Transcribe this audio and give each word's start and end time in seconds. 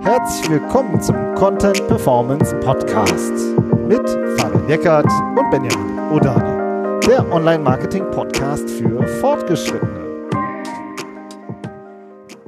Herzlich 0.00 0.50
willkommen 0.50 1.00
zum 1.00 1.34
Content 1.34 1.86
Performance 1.86 2.54
Podcast 2.60 3.32
mit 3.86 4.08
Fabian 4.38 4.68
Eckert 4.68 5.06
und 5.06 5.50
Benjamin 5.50 5.98
Odani, 6.12 7.00
der 7.06 7.30
Online-Marketing-Podcast 7.32 8.68
für 8.68 9.06
Fortgeschrittene. 9.20 10.28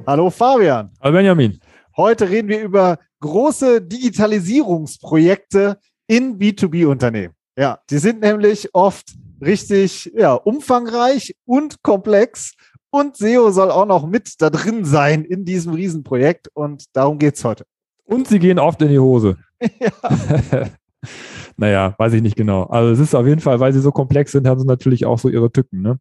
Hallo 0.05 0.29
Fabian. 0.29 0.91
Hallo 1.01 1.13
Benjamin. 1.13 1.59
Heute 1.95 2.29
reden 2.29 2.49
wir 2.49 2.61
über 2.61 2.97
große 3.21 3.81
Digitalisierungsprojekte 3.81 5.79
in 6.07 6.37
B2B-Unternehmen. 6.37 7.33
Ja, 7.57 7.79
die 7.89 7.97
sind 7.97 8.19
nämlich 8.21 8.69
oft 8.73 9.13
richtig 9.41 10.11
ja, 10.13 10.33
umfangreich 10.33 11.35
und 11.45 11.81
komplex 11.83 12.53
und 12.89 13.17
SEO 13.17 13.51
soll 13.51 13.71
auch 13.71 13.85
noch 13.85 14.07
mit 14.07 14.41
da 14.41 14.49
drin 14.49 14.85
sein 14.85 15.23
in 15.25 15.45
diesem 15.45 15.73
Riesenprojekt 15.73 16.49
und 16.53 16.85
darum 16.93 17.19
geht 17.19 17.35
es 17.35 17.43
heute. 17.43 17.65
Und 18.05 18.27
sie 18.27 18.39
gehen 18.39 18.59
oft 18.59 18.81
in 18.81 18.89
die 18.89 18.99
Hose. 18.99 19.37
ja. 19.61 20.69
naja, 21.57 21.95
weiß 21.97 22.13
ich 22.13 22.21
nicht 22.21 22.35
genau. 22.35 22.63
Also 22.63 22.91
es 22.93 22.99
ist 22.99 23.15
auf 23.15 23.25
jeden 23.25 23.41
Fall, 23.41 23.59
weil 23.59 23.73
sie 23.73 23.81
so 23.81 23.91
komplex 23.91 24.31
sind, 24.31 24.47
haben 24.47 24.59
sie 24.59 24.67
natürlich 24.67 25.05
auch 25.05 25.19
so 25.19 25.29
ihre 25.29 25.51
Tücken, 25.51 25.81
ne? 25.81 25.99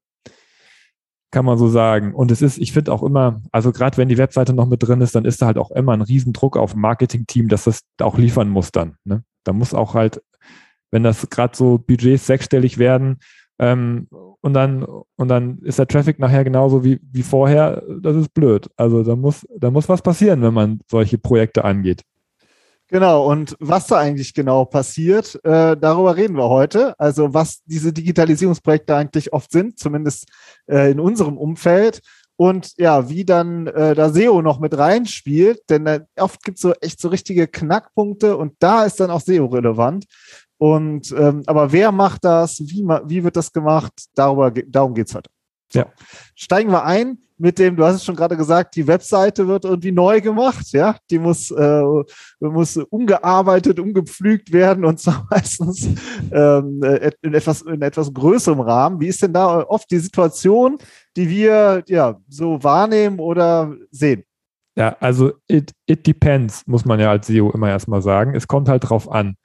Kann 1.32 1.44
man 1.44 1.58
so 1.58 1.68
sagen. 1.68 2.14
Und 2.14 2.30
es 2.30 2.40
ist, 2.40 2.56
ich 2.58 2.72
finde 2.72 2.92
auch 2.92 3.02
immer, 3.02 3.42
also 3.50 3.72
gerade 3.72 3.96
wenn 3.96 4.08
die 4.08 4.16
Webseite 4.16 4.52
noch 4.52 4.66
mit 4.66 4.82
drin 4.82 5.00
ist, 5.00 5.14
dann 5.16 5.24
ist 5.24 5.42
da 5.42 5.46
halt 5.46 5.58
auch 5.58 5.72
immer 5.72 5.92
ein 5.92 6.02
Riesendruck 6.02 6.56
auf 6.56 6.76
Marketing-Team, 6.76 7.48
dass 7.48 7.64
das 7.64 7.80
auch 8.00 8.16
liefern 8.16 8.48
muss 8.48 8.70
dann. 8.70 8.94
Ne? 9.04 9.24
Da 9.42 9.52
muss 9.52 9.74
auch 9.74 9.94
halt, 9.94 10.22
wenn 10.92 11.02
das 11.02 11.28
gerade 11.28 11.56
so 11.56 11.78
Budgets 11.78 12.26
sechsstellig 12.26 12.78
werden, 12.78 13.18
ähm, 13.58 14.08
und 14.46 14.54
dann, 14.54 14.84
und 14.84 15.26
dann 15.26 15.58
ist 15.62 15.80
der 15.80 15.88
Traffic 15.88 16.20
nachher 16.20 16.44
genauso 16.44 16.84
wie, 16.84 17.00
wie 17.10 17.24
vorher. 17.24 17.82
Das 18.00 18.14
ist 18.14 18.32
blöd. 18.32 18.70
Also 18.76 19.02
da 19.02 19.16
muss, 19.16 19.44
da 19.58 19.72
muss 19.72 19.88
was 19.88 20.02
passieren, 20.02 20.40
wenn 20.40 20.54
man 20.54 20.78
solche 20.88 21.18
Projekte 21.18 21.64
angeht. 21.64 22.02
Genau, 22.86 23.28
und 23.28 23.56
was 23.58 23.88
da 23.88 23.98
eigentlich 23.98 24.34
genau 24.34 24.64
passiert, 24.64 25.34
äh, 25.42 25.76
darüber 25.76 26.16
reden 26.16 26.36
wir 26.36 26.48
heute. 26.48 26.94
Also 27.00 27.34
was 27.34 27.64
diese 27.64 27.92
Digitalisierungsprojekte 27.92 28.94
eigentlich 28.94 29.32
oft 29.32 29.50
sind, 29.50 29.80
zumindest 29.80 30.28
äh, 30.68 30.92
in 30.92 31.00
unserem 31.00 31.38
Umfeld. 31.38 32.00
Und 32.36 32.74
ja, 32.76 33.08
wie 33.08 33.24
dann 33.24 33.66
äh, 33.66 33.96
da 33.96 34.10
SEO 34.10 34.42
noch 34.42 34.60
mit 34.60 34.78
reinspielt, 34.78 35.68
denn 35.70 35.88
äh, 35.88 36.02
oft 36.20 36.44
gibt 36.44 36.58
es 36.58 36.62
so 36.62 36.72
echt 36.74 37.00
so 37.00 37.08
richtige 37.08 37.48
Knackpunkte 37.48 38.36
und 38.36 38.52
da 38.60 38.84
ist 38.84 39.00
dann 39.00 39.10
auch 39.10 39.22
SEO 39.22 39.46
relevant. 39.46 40.04
Und 40.58 41.12
ähm, 41.12 41.42
aber 41.46 41.72
wer 41.72 41.92
macht 41.92 42.24
das? 42.24 42.60
Wie, 42.60 42.82
wie 43.06 43.24
wird 43.24 43.36
das 43.36 43.52
gemacht? 43.52 43.92
Darüber, 44.14 44.50
darum 44.50 44.94
geht's 44.94 45.14
heute. 45.14 45.30
So. 45.72 45.80
Ja. 45.80 45.86
Steigen 46.34 46.70
wir 46.70 46.84
ein 46.84 47.18
mit 47.38 47.58
dem, 47.58 47.76
du 47.76 47.84
hast 47.84 47.96
es 47.96 48.04
schon 48.04 48.16
gerade 48.16 48.36
gesagt, 48.36 48.76
die 48.76 48.86
Webseite 48.86 49.46
wird 49.46 49.64
irgendwie 49.64 49.92
neu 49.92 50.20
gemacht, 50.20 50.72
ja, 50.72 50.96
die 51.10 51.18
muss, 51.18 51.50
äh, 51.50 51.82
muss 52.40 52.76
umgearbeitet, 52.76 53.78
umgepflügt 53.78 54.52
werden 54.52 54.84
und 54.84 55.00
zwar 55.00 55.26
meistens 55.30 55.88
ähm, 56.32 56.82
in, 57.20 57.34
etwas, 57.34 57.62
in 57.62 57.82
etwas 57.82 58.12
größerem 58.12 58.60
Rahmen. 58.60 59.00
Wie 59.00 59.08
ist 59.08 59.22
denn 59.22 59.32
da 59.34 59.60
oft 59.60 59.90
die 59.90 59.98
Situation, 59.98 60.78
die 61.16 61.28
wir 61.28 61.82
ja 61.88 62.18
so 62.28 62.62
wahrnehmen 62.62 63.18
oder 63.18 63.74
sehen? 63.90 64.24
Ja, 64.78 64.96
also 65.00 65.32
it, 65.48 65.72
it 65.86 66.06
depends, 66.06 66.66
muss 66.66 66.84
man 66.84 67.00
ja 67.00 67.10
als 67.10 67.26
SEO 67.26 67.50
immer 67.50 67.70
erstmal 67.70 68.02
sagen. 68.02 68.34
Es 68.34 68.46
kommt 68.46 68.68
halt 68.68 68.88
drauf 68.88 69.10
an. 69.10 69.36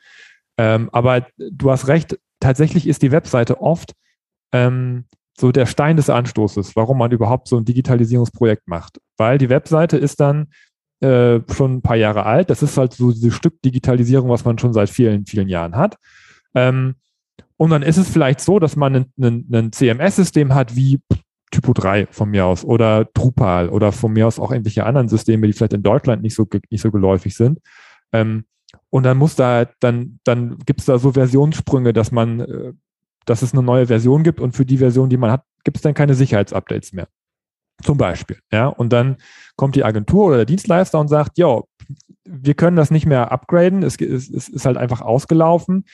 Ähm, 0.57 0.89
aber 0.91 1.27
du 1.37 1.71
hast 1.71 1.87
recht, 1.87 2.19
tatsächlich 2.39 2.87
ist 2.87 3.01
die 3.01 3.11
Webseite 3.11 3.61
oft 3.61 3.93
ähm, 4.51 5.05
so 5.37 5.51
der 5.51 5.65
Stein 5.65 5.97
des 5.97 6.09
Anstoßes, 6.09 6.75
warum 6.75 6.97
man 6.97 7.11
überhaupt 7.11 7.47
so 7.47 7.57
ein 7.57 7.65
Digitalisierungsprojekt 7.65 8.67
macht. 8.67 8.99
Weil 9.17 9.37
die 9.37 9.49
Webseite 9.49 9.97
ist 9.97 10.19
dann 10.19 10.47
äh, 11.01 11.39
schon 11.51 11.75
ein 11.75 11.81
paar 11.81 11.95
Jahre 11.95 12.25
alt. 12.25 12.49
Das 12.49 12.61
ist 12.61 12.77
halt 12.77 12.93
so 12.93 13.11
dieses 13.11 13.33
Stück 13.33 13.61
Digitalisierung, 13.63 14.29
was 14.29 14.45
man 14.45 14.59
schon 14.59 14.73
seit 14.73 14.89
vielen, 14.89 15.25
vielen 15.25 15.49
Jahren 15.49 15.75
hat. 15.75 15.97
Ähm, 16.53 16.95
und 17.57 17.69
dann 17.69 17.81
ist 17.81 17.97
es 17.97 18.09
vielleicht 18.09 18.41
so, 18.41 18.59
dass 18.59 18.75
man 18.75 19.05
ein, 19.17 19.71
CMS-System 19.71 20.53
hat 20.53 20.75
wie 20.75 20.99
Typo 21.51 21.73
3 21.73 22.07
von 22.07 22.29
mir 22.29 22.45
aus 22.45 22.63
oder 22.63 23.05
Drupal 23.05 23.69
oder 23.69 23.91
von 23.91 24.13
mir 24.13 24.25
aus 24.27 24.39
auch 24.39 24.51
irgendwelche 24.51 24.85
anderen 24.85 25.09
Systeme, 25.09 25.47
die 25.47 25.53
vielleicht 25.53 25.73
in 25.73 25.83
Deutschland 25.83 26.23
nicht 26.23 26.33
so, 26.33 26.47
nicht 26.69 26.81
so 26.81 26.91
geläufig 26.91 27.35
sind. 27.35 27.59
Ähm, 28.13 28.45
und 28.89 29.03
dann 29.03 29.17
muss 29.17 29.35
da, 29.35 29.65
dann, 29.79 30.19
dann 30.23 30.59
gibt 30.59 30.79
es 30.79 30.85
da 30.85 30.97
so 30.97 31.13
Versionssprünge, 31.13 31.93
dass 31.93 32.11
man, 32.11 32.39
äh, 32.39 32.73
dass 33.25 33.41
es 33.41 33.53
eine 33.53 33.63
neue 33.63 33.87
Version 33.87 34.23
gibt 34.23 34.39
und 34.39 34.55
für 34.55 34.65
die 34.65 34.77
Version, 34.77 35.09
die 35.09 35.17
man 35.17 35.31
hat, 35.31 35.43
gibt 35.63 35.77
es 35.77 35.83
dann 35.83 35.93
keine 35.93 36.13
Sicherheitsupdates 36.13 36.93
mehr. 36.93 37.07
Zum 37.81 37.97
Beispiel. 37.97 38.37
Ja, 38.51 38.67
und 38.67 38.93
dann 38.93 39.17
kommt 39.55 39.75
die 39.75 39.83
Agentur 39.83 40.27
oder 40.27 40.37
der 40.37 40.45
Dienstleister 40.45 40.99
und 40.99 41.07
sagt, 41.07 41.37
ja, 41.37 41.61
wir 42.25 42.53
können 42.53 42.77
das 42.77 42.91
nicht 42.91 43.05
mehr 43.05 43.31
upgraden, 43.31 43.83
es, 43.83 43.99
es, 43.99 44.29
es 44.29 44.49
ist 44.49 44.65
halt 44.65 44.77
einfach 44.77 45.01
ausgelaufen. 45.01 45.85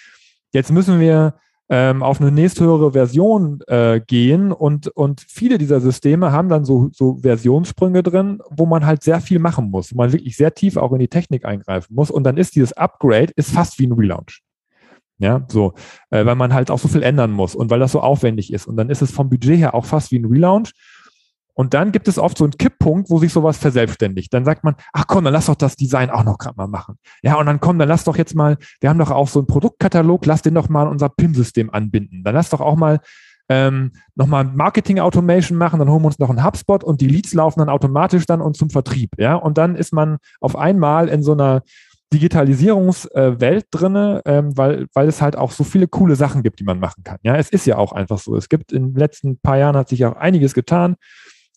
Jetzt 0.51 0.71
müssen 0.71 0.99
wir 0.99 1.35
ähm, 1.69 2.01
auf 2.01 2.21
eine 2.21 2.31
nächsthöhere 2.31 2.93
Version 2.93 3.59
äh, 3.67 3.99
gehen 3.99 4.51
und, 4.51 4.87
und 4.87 5.21
viele 5.27 5.57
dieser 5.57 5.81
Systeme 5.81 6.31
haben 6.31 6.49
dann 6.49 6.63
so, 6.63 6.89
so 6.93 7.17
Versionssprünge 7.21 8.03
drin, 8.03 8.39
wo 8.49 8.65
man 8.65 8.85
halt 8.85 9.03
sehr 9.03 9.19
viel 9.19 9.39
machen 9.39 9.69
muss, 9.69 9.91
wo 9.91 9.97
man 9.97 10.13
wirklich 10.13 10.37
sehr 10.37 10.53
tief 10.53 10.77
auch 10.77 10.93
in 10.93 10.99
die 10.99 11.09
Technik 11.09 11.45
eingreifen 11.45 11.93
muss 11.93 12.11
und 12.11 12.23
dann 12.23 12.37
ist 12.37 12.55
dieses 12.55 12.73
Upgrade 12.73 13.33
ist 13.35 13.51
fast 13.51 13.79
wie 13.79 13.87
ein 13.87 13.93
Relaunch. 13.93 14.41
Ja, 15.19 15.43
so, 15.47 15.73
äh, 16.11 16.25
weil 16.25 16.35
man 16.35 16.53
halt 16.53 16.69
auch 16.69 16.77
so 16.77 16.87
viel 16.87 17.01
ändern 17.01 17.31
muss 17.31 17.55
und 17.55 17.71
weil 17.71 17.79
das 17.79 17.91
so 17.91 18.01
aufwendig 18.01 18.53
ist. 18.53 18.67
Und 18.67 18.77
dann 18.77 18.91
ist 18.91 19.01
es 19.01 19.09
vom 19.09 19.29
Budget 19.29 19.57
her 19.57 19.73
auch 19.73 19.85
fast 19.85 20.11
wie 20.11 20.19
ein 20.19 20.25
Relaunch. 20.25 20.73
Und 21.57 21.73
dann 21.73 21.91
gibt 21.91 22.07
es 22.07 22.19
oft 22.19 22.37
so 22.37 22.43
einen 22.43 22.53
Kipppunkt, 22.53 23.09
wo 23.09 23.17
sich 23.17 23.33
sowas 23.33 23.57
verselbstständigt. 23.57 24.31
Dann 24.31 24.45
sagt 24.45 24.63
man, 24.63 24.75
ach 24.93 25.07
komm, 25.07 25.23
dann 25.23 25.33
lass 25.33 25.47
doch 25.47 25.55
das 25.55 25.75
Design 25.75 26.11
auch 26.11 26.23
noch 26.23 26.37
gerade 26.37 26.55
mal 26.55 26.67
machen. 26.67 26.99
Ja, 27.23 27.35
und 27.35 27.47
dann 27.47 27.59
komm, 27.59 27.79
dann 27.79 27.89
lass 27.89 28.03
doch 28.03 28.15
jetzt 28.15 28.35
mal, 28.35 28.57
wir 28.79 28.89
haben 28.89 28.99
doch 28.99 29.09
auch 29.09 29.27
so 29.27 29.39
einen 29.39 29.47
Produktkatalog, 29.47 30.23
lass 30.27 30.43
den 30.43 30.53
doch 30.53 30.69
mal 30.69 30.83
an 30.83 30.89
unser 30.89 31.09
PIM-System 31.09 31.71
anbinden. 31.71 32.23
Dann 32.23 32.35
lass 32.35 32.51
doch 32.51 32.61
auch 32.61 32.75
mal 32.75 32.99
ähm, 33.49 33.93
nochmal 34.13 34.43
Marketing 34.43 34.99
Automation 34.99 35.57
machen, 35.57 35.79
dann 35.79 35.89
holen 35.89 36.03
wir 36.03 36.07
uns 36.07 36.19
noch 36.19 36.29
einen 36.29 36.43
HubSpot 36.43 36.83
und 36.83 37.01
die 37.01 37.07
Leads 37.07 37.33
laufen 37.33 37.59
dann 37.59 37.69
automatisch 37.69 38.27
dann 38.27 38.41
und 38.41 38.55
zum 38.55 38.69
Vertrieb. 38.69 39.09
Ja, 39.17 39.33
und 39.33 39.57
dann 39.57 39.75
ist 39.75 39.93
man 39.93 40.17
auf 40.39 40.55
einmal 40.55 41.09
in 41.09 41.23
so 41.23 41.31
einer 41.31 41.63
Digitalisierungswelt 42.13 43.63
äh, 43.63 43.67
drinne, 43.71 44.21
ähm, 44.25 44.55
weil, 44.55 44.85
weil 44.93 45.07
es 45.07 45.23
halt 45.23 45.35
auch 45.35 45.51
so 45.51 45.63
viele 45.63 45.87
coole 45.87 46.15
Sachen 46.15 46.43
gibt, 46.43 46.59
die 46.59 46.65
man 46.65 46.79
machen 46.79 47.03
kann. 47.03 47.17
Ja, 47.23 47.35
es 47.35 47.49
ist 47.49 47.65
ja 47.65 47.77
auch 47.77 47.93
einfach 47.93 48.19
so. 48.19 48.35
Es 48.35 48.47
gibt 48.47 48.71
in 48.71 48.93
den 48.93 48.95
letzten 48.95 49.39
paar 49.39 49.57
Jahren 49.57 49.75
hat 49.75 49.89
sich 49.89 50.05
auch 50.05 50.15
einiges 50.15 50.53
getan 50.53 50.97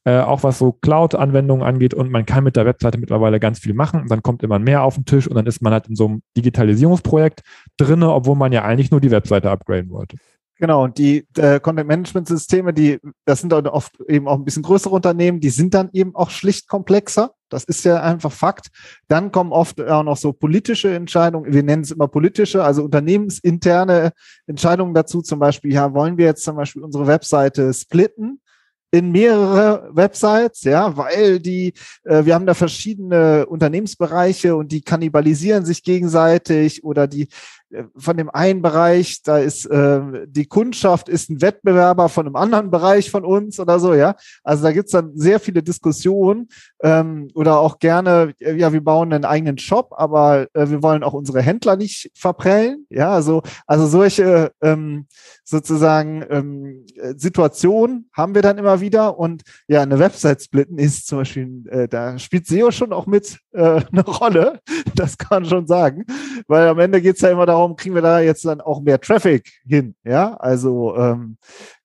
äh, 0.04 0.20
auch 0.20 0.42
was 0.42 0.58
so 0.58 0.72
Cloud-Anwendungen 0.72 1.66
angeht 1.66 1.94
und 1.94 2.10
man 2.10 2.26
kann 2.26 2.44
mit 2.44 2.56
der 2.56 2.66
Webseite 2.66 2.98
mittlerweile 2.98 3.40
ganz 3.40 3.58
viel 3.58 3.74
machen 3.74 4.02
und 4.02 4.10
dann 4.10 4.22
kommt 4.22 4.42
immer 4.42 4.58
mehr 4.58 4.82
auf 4.82 4.94
den 4.94 5.04
Tisch 5.04 5.28
und 5.28 5.34
dann 5.34 5.46
ist 5.46 5.60
man 5.62 5.72
halt 5.72 5.88
in 5.88 5.96
so 5.96 6.06
einem 6.06 6.22
Digitalisierungsprojekt 6.36 7.42
drinne, 7.76 8.12
obwohl 8.12 8.36
man 8.36 8.52
ja 8.52 8.62
eigentlich 8.62 8.90
nur 8.90 9.00
die 9.00 9.10
Webseite 9.10 9.50
upgraden 9.50 9.90
wollte. 9.90 10.16
Genau, 10.60 10.84
und 10.84 10.98
die 10.98 11.26
äh, 11.38 11.58
Content-Management-Systeme, 11.58 12.74
die, 12.74 12.98
das 13.24 13.40
sind 13.40 13.50
dann 13.50 13.66
oft 13.66 13.98
eben 14.08 14.28
auch 14.28 14.36
ein 14.36 14.44
bisschen 14.44 14.62
größere 14.62 14.94
Unternehmen, 14.94 15.40
die 15.40 15.48
sind 15.48 15.72
dann 15.72 15.88
eben 15.94 16.14
auch 16.14 16.28
schlicht 16.28 16.68
komplexer. 16.68 17.32
Das 17.48 17.64
ist 17.64 17.82
ja 17.86 18.02
einfach 18.02 18.30
Fakt. 18.30 18.68
Dann 19.08 19.32
kommen 19.32 19.52
oft 19.52 19.80
auch 19.80 20.02
noch 20.02 20.18
so 20.18 20.34
politische 20.34 20.94
Entscheidungen, 20.94 21.50
wir 21.50 21.62
nennen 21.62 21.82
es 21.82 21.92
immer 21.92 22.08
politische, 22.08 22.62
also 22.62 22.84
unternehmensinterne 22.84 24.12
Entscheidungen 24.46 24.92
dazu, 24.92 25.22
zum 25.22 25.38
Beispiel, 25.38 25.72
ja, 25.72 25.94
wollen 25.94 26.18
wir 26.18 26.26
jetzt 26.26 26.44
zum 26.44 26.56
Beispiel 26.56 26.82
unsere 26.82 27.06
Webseite 27.06 27.72
splitten? 27.72 28.42
In 28.90 29.12
mehrere 29.12 29.88
Websites, 29.92 30.64
ja, 30.64 30.96
weil 30.96 31.38
die, 31.38 31.74
äh, 32.04 32.24
wir 32.24 32.34
haben 32.34 32.46
da 32.46 32.54
verschiedene 32.54 33.46
Unternehmensbereiche 33.46 34.56
und 34.56 34.72
die 34.72 34.82
kannibalisieren 34.82 35.64
sich 35.64 35.84
gegenseitig 35.84 36.82
oder 36.82 37.06
die 37.06 37.28
äh, 37.70 37.84
von 37.96 38.16
dem 38.16 38.30
einen 38.30 38.62
Bereich, 38.62 39.22
da 39.22 39.38
ist 39.38 39.66
äh, 39.66 40.00
die 40.26 40.46
Kundschaft 40.46 41.08
ist 41.08 41.30
ein 41.30 41.40
Wettbewerber 41.40 42.08
von 42.08 42.26
einem 42.26 42.36
anderen 42.36 42.70
Bereich 42.70 43.10
von 43.10 43.24
uns 43.24 43.60
oder 43.60 43.78
so, 43.78 43.94
ja. 43.94 44.16
Also 44.42 44.64
da 44.64 44.72
gibt's 44.72 44.92
dann 44.92 45.12
sehr 45.14 45.38
viele 45.38 45.62
Diskussionen 45.62 46.48
ähm, 46.82 47.28
oder 47.34 47.60
auch 47.60 47.78
gerne, 47.78 48.34
äh, 48.40 48.54
ja, 48.56 48.72
wir 48.72 48.82
bauen 48.82 49.12
einen 49.12 49.24
eigenen 49.24 49.58
Shop, 49.58 49.92
aber 49.96 50.48
äh, 50.54 50.68
wir 50.68 50.82
wollen 50.82 51.04
auch 51.04 51.12
unsere 51.12 51.42
Händler 51.42 51.76
nicht 51.76 52.10
verprellen, 52.14 52.86
ja. 52.90 53.12
Also 53.12 53.42
also 53.66 53.86
solche 53.86 54.52
ähm, 54.62 55.06
sozusagen 55.44 56.24
ähm, 56.28 56.79
Situationen 57.16 58.08
haben 58.12 58.34
wir 58.34 58.42
dann 58.42 58.58
immer 58.58 58.80
wieder 58.80 59.18
und 59.18 59.42
ja, 59.68 59.82
eine 59.82 59.98
Website 59.98 60.42
splitten 60.42 60.78
ist 60.78 61.06
zum 61.06 61.18
Beispiel, 61.18 61.64
äh, 61.68 61.88
da 61.88 62.18
spielt 62.18 62.46
SEO 62.46 62.70
schon 62.70 62.92
auch 62.92 63.06
mit 63.06 63.38
äh, 63.52 63.80
eine 63.92 64.04
Rolle, 64.04 64.60
das 64.94 65.18
kann 65.18 65.42
man 65.42 65.50
schon 65.50 65.66
sagen, 65.66 66.04
weil 66.46 66.68
am 66.68 66.78
Ende 66.78 67.00
geht's 67.00 67.20
ja 67.20 67.30
immer 67.30 67.46
darum 67.46 67.76
kriegen 67.76 67.94
wir 67.94 68.02
da 68.02 68.20
jetzt 68.20 68.44
dann 68.44 68.60
auch 68.60 68.80
mehr 68.80 69.00
Traffic 69.00 69.50
hin? 69.66 69.94
Ja, 70.04 70.34
also 70.36 70.96
ähm, 70.96 71.36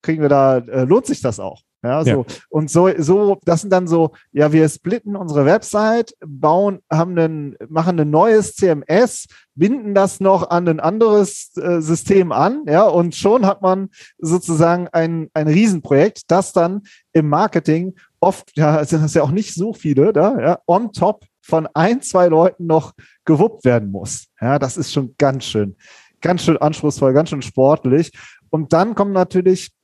kriegen 0.01 0.21
wir 0.21 0.29
da, 0.29 0.57
äh, 0.57 0.83
lohnt 0.83 1.05
sich 1.05 1.21
das 1.21 1.39
auch? 1.39 1.61
Ja, 1.85 2.03
so. 2.03 2.09
Ja. 2.09 2.23
Und 2.49 2.71
so, 2.71 2.89
so, 2.97 3.39
das 3.45 3.61
sind 3.61 3.69
dann 3.71 3.87
so, 3.87 4.11
ja, 4.31 4.51
wir 4.51 4.67
splitten 4.67 5.15
unsere 5.15 5.45
Website, 5.45 6.15
bauen, 6.25 6.79
haben 6.91 7.17
einen, 7.17 7.55
machen 7.69 7.99
ein 7.99 8.09
neues 8.09 8.55
CMS, 8.55 9.27
binden 9.53 9.93
das 9.93 10.19
noch 10.19 10.49
an 10.49 10.67
ein 10.67 10.79
anderes 10.79 11.55
äh, 11.57 11.81
System 11.81 12.31
an, 12.31 12.63
ja, 12.67 12.83
und 12.85 13.13
schon 13.13 13.45
hat 13.45 13.61
man 13.61 13.89
sozusagen 14.17 14.87
ein, 14.91 15.29
ein 15.35 15.47
Riesenprojekt, 15.47 16.23
das 16.31 16.53
dann 16.53 16.81
im 17.13 17.29
Marketing 17.29 17.93
oft, 18.19 18.51
ja, 18.55 18.83
sind 18.83 19.03
das 19.03 19.13
ja 19.13 19.21
auch 19.21 19.31
nicht 19.31 19.53
so 19.53 19.73
viele 19.73 20.11
da, 20.11 20.39
ja, 20.39 20.59
on 20.65 20.91
top 20.91 21.23
von 21.41 21.67
ein, 21.75 22.01
zwei 22.01 22.27
Leuten 22.27 22.65
noch 22.65 22.93
gewuppt 23.25 23.63
werden 23.63 23.91
muss. 23.91 24.29
Ja, 24.41 24.57
das 24.57 24.77
ist 24.77 24.91
schon 24.91 25.13
ganz 25.19 25.45
schön, 25.45 25.75
ganz 26.19 26.41
schön 26.41 26.57
anspruchsvoll, 26.57 27.13
ganz 27.13 27.29
schön 27.29 27.43
sportlich. 27.43 28.11
Und 28.49 28.73
dann 28.73 28.95
kommen 28.95 29.11
natürlich, 29.11 29.74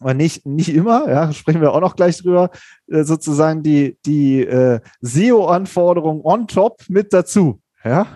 aber 0.00 0.14
nicht, 0.14 0.46
nicht 0.46 0.74
immer, 0.74 1.08
ja, 1.08 1.32
sprechen 1.32 1.60
wir 1.60 1.72
auch 1.72 1.80
noch 1.80 1.96
gleich 1.96 2.18
drüber, 2.18 2.50
äh, 2.88 3.04
sozusagen 3.04 3.62
die, 3.62 3.98
die 4.06 4.42
äh, 4.42 4.80
SEO-Anforderungen 5.00 6.20
on 6.22 6.46
top 6.46 6.82
mit 6.88 7.12
dazu. 7.12 7.60
Ja, 7.84 8.06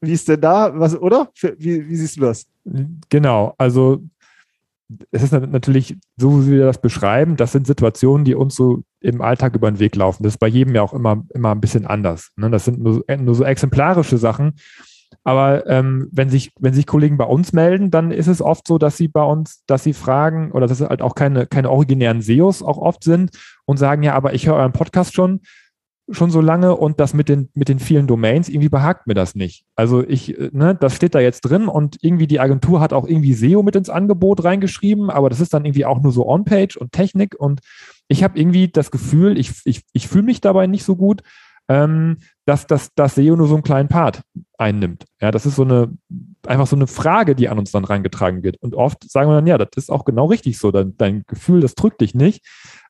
wie 0.00 0.12
ist 0.12 0.28
denn 0.28 0.40
da, 0.40 0.78
was, 0.78 0.96
oder? 0.96 1.30
Wie, 1.58 1.88
wie 1.88 1.96
siehst 1.96 2.16
du 2.16 2.22
das? 2.22 2.46
Genau, 3.08 3.54
also 3.58 4.02
es 5.10 5.22
ist 5.22 5.32
natürlich, 5.32 5.96
so 6.16 6.46
wie 6.46 6.52
wir 6.52 6.66
das 6.66 6.80
beschreiben, 6.80 7.36
das 7.36 7.52
sind 7.52 7.66
Situationen, 7.66 8.24
die 8.24 8.34
uns 8.34 8.54
so 8.54 8.82
im 9.00 9.20
Alltag 9.20 9.54
über 9.54 9.70
den 9.70 9.78
Weg 9.78 9.96
laufen. 9.96 10.22
Das 10.22 10.34
ist 10.34 10.38
bei 10.38 10.48
jedem 10.48 10.74
ja 10.74 10.82
auch 10.82 10.94
immer, 10.94 11.24
immer 11.34 11.54
ein 11.54 11.60
bisschen 11.60 11.86
anders. 11.86 12.30
Ne? 12.36 12.50
Das 12.50 12.64
sind 12.64 12.80
nur, 12.80 13.04
nur 13.18 13.34
so 13.34 13.44
exemplarische 13.44 14.16
Sachen. 14.16 14.54
Aber 15.24 15.66
ähm, 15.66 16.08
wenn 16.10 16.30
sich, 16.30 16.52
wenn 16.58 16.74
sich 16.74 16.86
Kollegen 16.86 17.18
bei 17.18 17.24
uns 17.24 17.52
melden, 17.52 17.90
dann 17.90 18.10
ist 18.10 18.28
es 18.28 18.40
oft 18.40 18.66
so, 18.66 18.78
dass 18.78 18.96
sie 18.96 19.08
bei 19.08 19.22
uns, 19.22 19.62
dass 19.66 19.84
sie 19.84 19.92
fragen, 19.92 20.52
oder 20.52 20.66
dass 20.66 20.80
es 20.80 20.88
halt 20.88 21.02
auch 21.02 21.14
keine, 21.14 21.46
keine 21.46 21.70
originären 21.70 22.22
SEOs 22.22 22.62
auch 22.62 22.78
oft 22.78 23.04
sind 23.04 23.30
und 23.66 23.78
sagen, 23.78 24.02
ja, 24.02 24.14
aber 24.14 24.34
ich 24.34 24.46
höre 24.46 24.56
euren 24.56 24.72
Podcast 24.72 25.14
schon, 25.14 25.40
schon 26.10 26.30
so 26.30 26.40
lange 26.40 26.74
und 26.76 27.00
das 27.00 27.12
mit 27.12 27.28
den, 27.28 27.50
mit 27.54 27.68
den 27.68 27.78
vielen 27.78 28.06
Domains, 28.06 28.48
irgendwie 28.48 28.70
behagt 28.70 29.06
mir 29.06 29.14
das 29.14 29.34
nicht. 29.34 29.64
Also 29.76 30.02
ich, 30.06 30.38
äh, 30.38 30.50
ne, 30.52 30.74
das 30.74 30.96
steht 30.96 31.14
da 31.14 31.20
jetzt 31.20 31.42
drin 31.42 31.68
und 31.68 31.98
irgendwie 32.00 32.26
die 32.26 32.40
Agentur 32.40 32.80
hat 32.80 32.92
auch 32.92 33.06
irgendwie 33.06 33.34
SEO 33.34 33.62
mit 33.62 33.76
ins 33.76 33.90
Angebot 33.90 34.44
reingeschrieben, 34.44 35.10
aber 35.10 35.28
das 35.28 35.40
ist 35.40 35.52
dann 35.52 35.64
irgendwie 35.64 35.84
auch 35.84 36.00
nur 36.00 36.12
so 36.12 36.26
On-Page 36.26 36.76
und 36.76 36.92
Technik 36.92 37.34
und 37.38 37.60
ich 38.08 38.24
habe 38.24 38.38
irgendwie 38.38 38.68
das 38.68 38.90
Gefühl, 38.90 39.38
ich, 39.38 39.52
ich, 39.64 39.82
ich 39.92 40.08
fühle 40.08 40.24
mich 40.24 40.40
dabei 40.40 40.66
nicht 40.66 40.84
so 40.84 40.96
gut, 40.96 41.22
ähm, 41.68 42.18
dass 42.48 42.66
das 42.66 42.94
dass 42.94 43.14
SEO 43.14 43.36
nur 43.36 43.46
so 43.46 43.54
einen 43.54 43.62
kleinen 43.62 43.90
Part 43.90 44.22
einnimmt. 44.56 45.04
Ja, 45.20 45.30
das 45.30 45.44
ist 45.44 45.56
so 45.56 45.64
eine, 45.64 45.92
einfach 46.46 46.66
so 46.66 46.76
eine 46.76 46.86
Frage, 46.86 47.34
die 47.34 47.50
an 47.50 47.58
uns 47.58 47.72
dann 47.72 47.84
reingetragen 47.84 48.42
wird. 48.42 48.56
Und 48.60 48.74
oft 48.74 49.08
sagen 49.10 49.28
wir 49.28 49.34
dann, 49.34 49.46
ja, 49.46 49.58
das 49.58 49.68
ist 49.76 49.90
auch 49.90 50.06
genau 50.06 50.26
richtig 50.26 50.58
so. 50.58 50.70
Dein, 50.70 50.96
dein 50.96 51.24
Gefühl, 51.26 51.60
das 51.60 51.74
drückt 51.74 52.00
dich 52.00 52.14
nicht. 52.14 52.46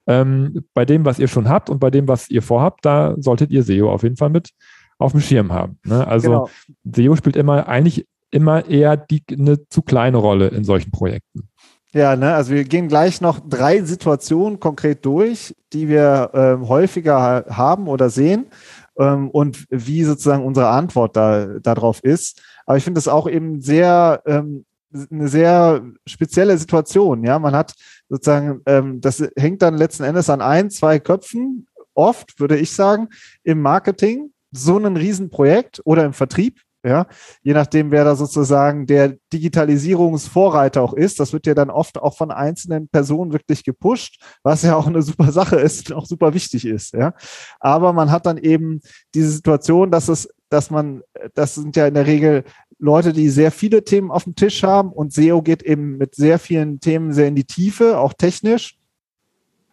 Ähm, 0.06 0.64
bei 0.74 0.84
dem, 0.84 1.04
was 1.04 1.18
ihr 1.18 1.26
schon 1.26 1.48
habt 1.48 1.70
und 1.70 1.80
bei 1.80 1.90
dem, 1.90 2.06
was 2.06 2.30
ihr 2.30 2.40
vorhabt, 2.40 2.84
da 2.84 3.16
solltet 3.18 3.50
ihr 3.50 3.64
SEO 3.64 3.90
auf 3.92 4.04
jeden 4.04 4.16
Fall 4.16 4.30
mit 4.30 4.50
auf 4.96 5.10
dem 5.10 5.20
Schirm 5.20 5.52
haben. 5.52 5.78
Ne? 5.84 6.06
Also 6.06 6.28
genau. 6.28 6.50
SEO 6.94 7.16
spielt 7.16 7.36
immer 7.36 7.68
eigentlich 7.68 8.06
immer 8.30 8.64
eher 8.68 8.96
die, 8.96 9.24
eine 9.32 9.68
zu 9.68 9.82
kleine 9.82 10.18
Rolle 10.18 10.48
in 10.48 10.62
solchen 10.62 10.92
Projekten. 10.92 11.48
Ja, 11.94 12.16
ne, 12.16 12.34
also 12.34 12.52
wir 12.52 12.64
gehen 12.64 12.88
gleich 12.88 13.22
noch 13.22 13.40
drei 13.40 13.82
Situationen 13.82 14.60
konkret 14.60 15.06
durch, 15.06 15.56
die 15.72 15.88
wir 15.88 16.30
ähm, 16.34 16.68
häufiger 16.68 17.46
haben 17.48 17.88
oder 17.88 18.10
sehen 18.10 18.46
ähm, 18.98 19.30
und 19.30 19.64
wie 19.70 20.04
sozusagen 20.04 20.44
unsere 20.44 20.68
Antwort 20.68 21.16
da 21.16 21.58
darauf 21.60 22.02
ist. 22.02 22.42
Aber 22.66 22.76
ich 22.76 22.84
finde 22.84 22.98
es 22.98 23.08
auch 23.08 23.28
eben 23.28 23.60
sehr 23.60 24.22
ähm, 24.26 24.64
eine 25.10 25.28
sehr 25.28 25.82
spezielle 26.06 26.56
Situation. 26.56 27.24
Ja, 27.24 27.38
man 27.38 27.54
hat 27.54 27.74
sozusagen, 28.08 28.62
ähm, 28.66 29.00
das 29.00 29.22
hängt 29.36 29.62
dann 29.62 29.76
letzten 29.76 30.04
Endes 30.04 30.30
an 30.30 30.40
ein, 30.40 30.70
zwei 30.70 30.98
Köpfen, 30.98 31.66
oft 31.94 32.40
würde 32.40 32.56
ich 32.56 32.72
sagen, 32.72 33.08
im 33.42 33.60
Marketing, 33.60 34.32
so 34.50 34.78
ein 34.78 34.96
Riesenprojekt 34.96 35.82
oder 35.84 36.04
im 36.04 36.12
Vertrieb. 36.12 36.60
Ja, 36.84 37.06
je 37.42 37.54
nachdem, 37.54 37.90
wer 37.90 38.04
da 38.04 38.14
sozusagen 38.14 38.86
der 38.86 39.16
Digitalisierungsvorreiter 39.32 40.80
auch 40.80 40.92
ist. 40.92 41.18
Das 41.18 41.32
wird 41.32 41.46
ja 41.46 41.54
dann 41.54 41.70
oft 41.70 41.98
auch 41.98 42.16
von 42.16 42.30
einzelnen 42.30 42.88
Personen 42.88 43.32
wirklich 43.32 43.64
gepusht, 43.64 44.22
was 44.44 44.62
ja 44.62 44.76
auch 44.76 44.86
eine 44.86 45.02
super 45.02 45.32
Sache 45.32 45.56
ist 45.56 45.90
und 45.90 45.96
auch 45.96 46.06
super 46.06 46.34
wichtig 46.34 46.64
ist. 46.64 46.94
Ja, 46.94 47.14
aber 47.58 47.92
man 47.92 48.12
hat 48.12 48.26
dann 48.26 48.38
eben 48.38 48.80
diese 49.12 49.30
Situation, 49.30 49.90
dass 49.90 50.08
es, 50.08 50.28
dass 50.50 50.70
man, 50.70 51.02
das 51.34 51.56
sind 51.56 51.74
ja 51.74 51.88
in 51.88 51.94
der 51.94 52.06
Regel 52.06 52.44
Leute, 52.78 53.12
die 53.12 53.28
sehr 53.28 53.50
viele 53.50 53.82
Themen 53.82 54.12
auf 54.12 54.22
dem 54.22 54.36
Tisch 54.36 54.62
haben 54.62 54.92
und 54.92 55.12
SEO 55.12 55.42
geht 55.42 55.64
eben 55.64 55.96
mit 55.98 56.14
sehr 56.14 56.38
vielen 56.38 56.78
Themen 56.78 57.12
sehr 57.12 57.26
in 57.26 57.34
die 57.34 57.44
Tiefe, 57.44 57.98
auch 57.98 58.12
technisch 58.12 58.77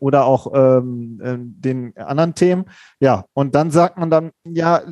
oder 0.05 0.25
auch 0.25 0.51
ähm, 0.53 1.19
äh, 1.23 1.35
den 1.39 1.97
anderen 1.97 2.35
Themen. 2.35 2.65
Ja, 2.99 3.25
und 3.33 3.55
dann 3.55 3.71
sagt 3.71 3.97
man 3.97 4.11
dann, 4.11 4.29
ja, 4.43 4.83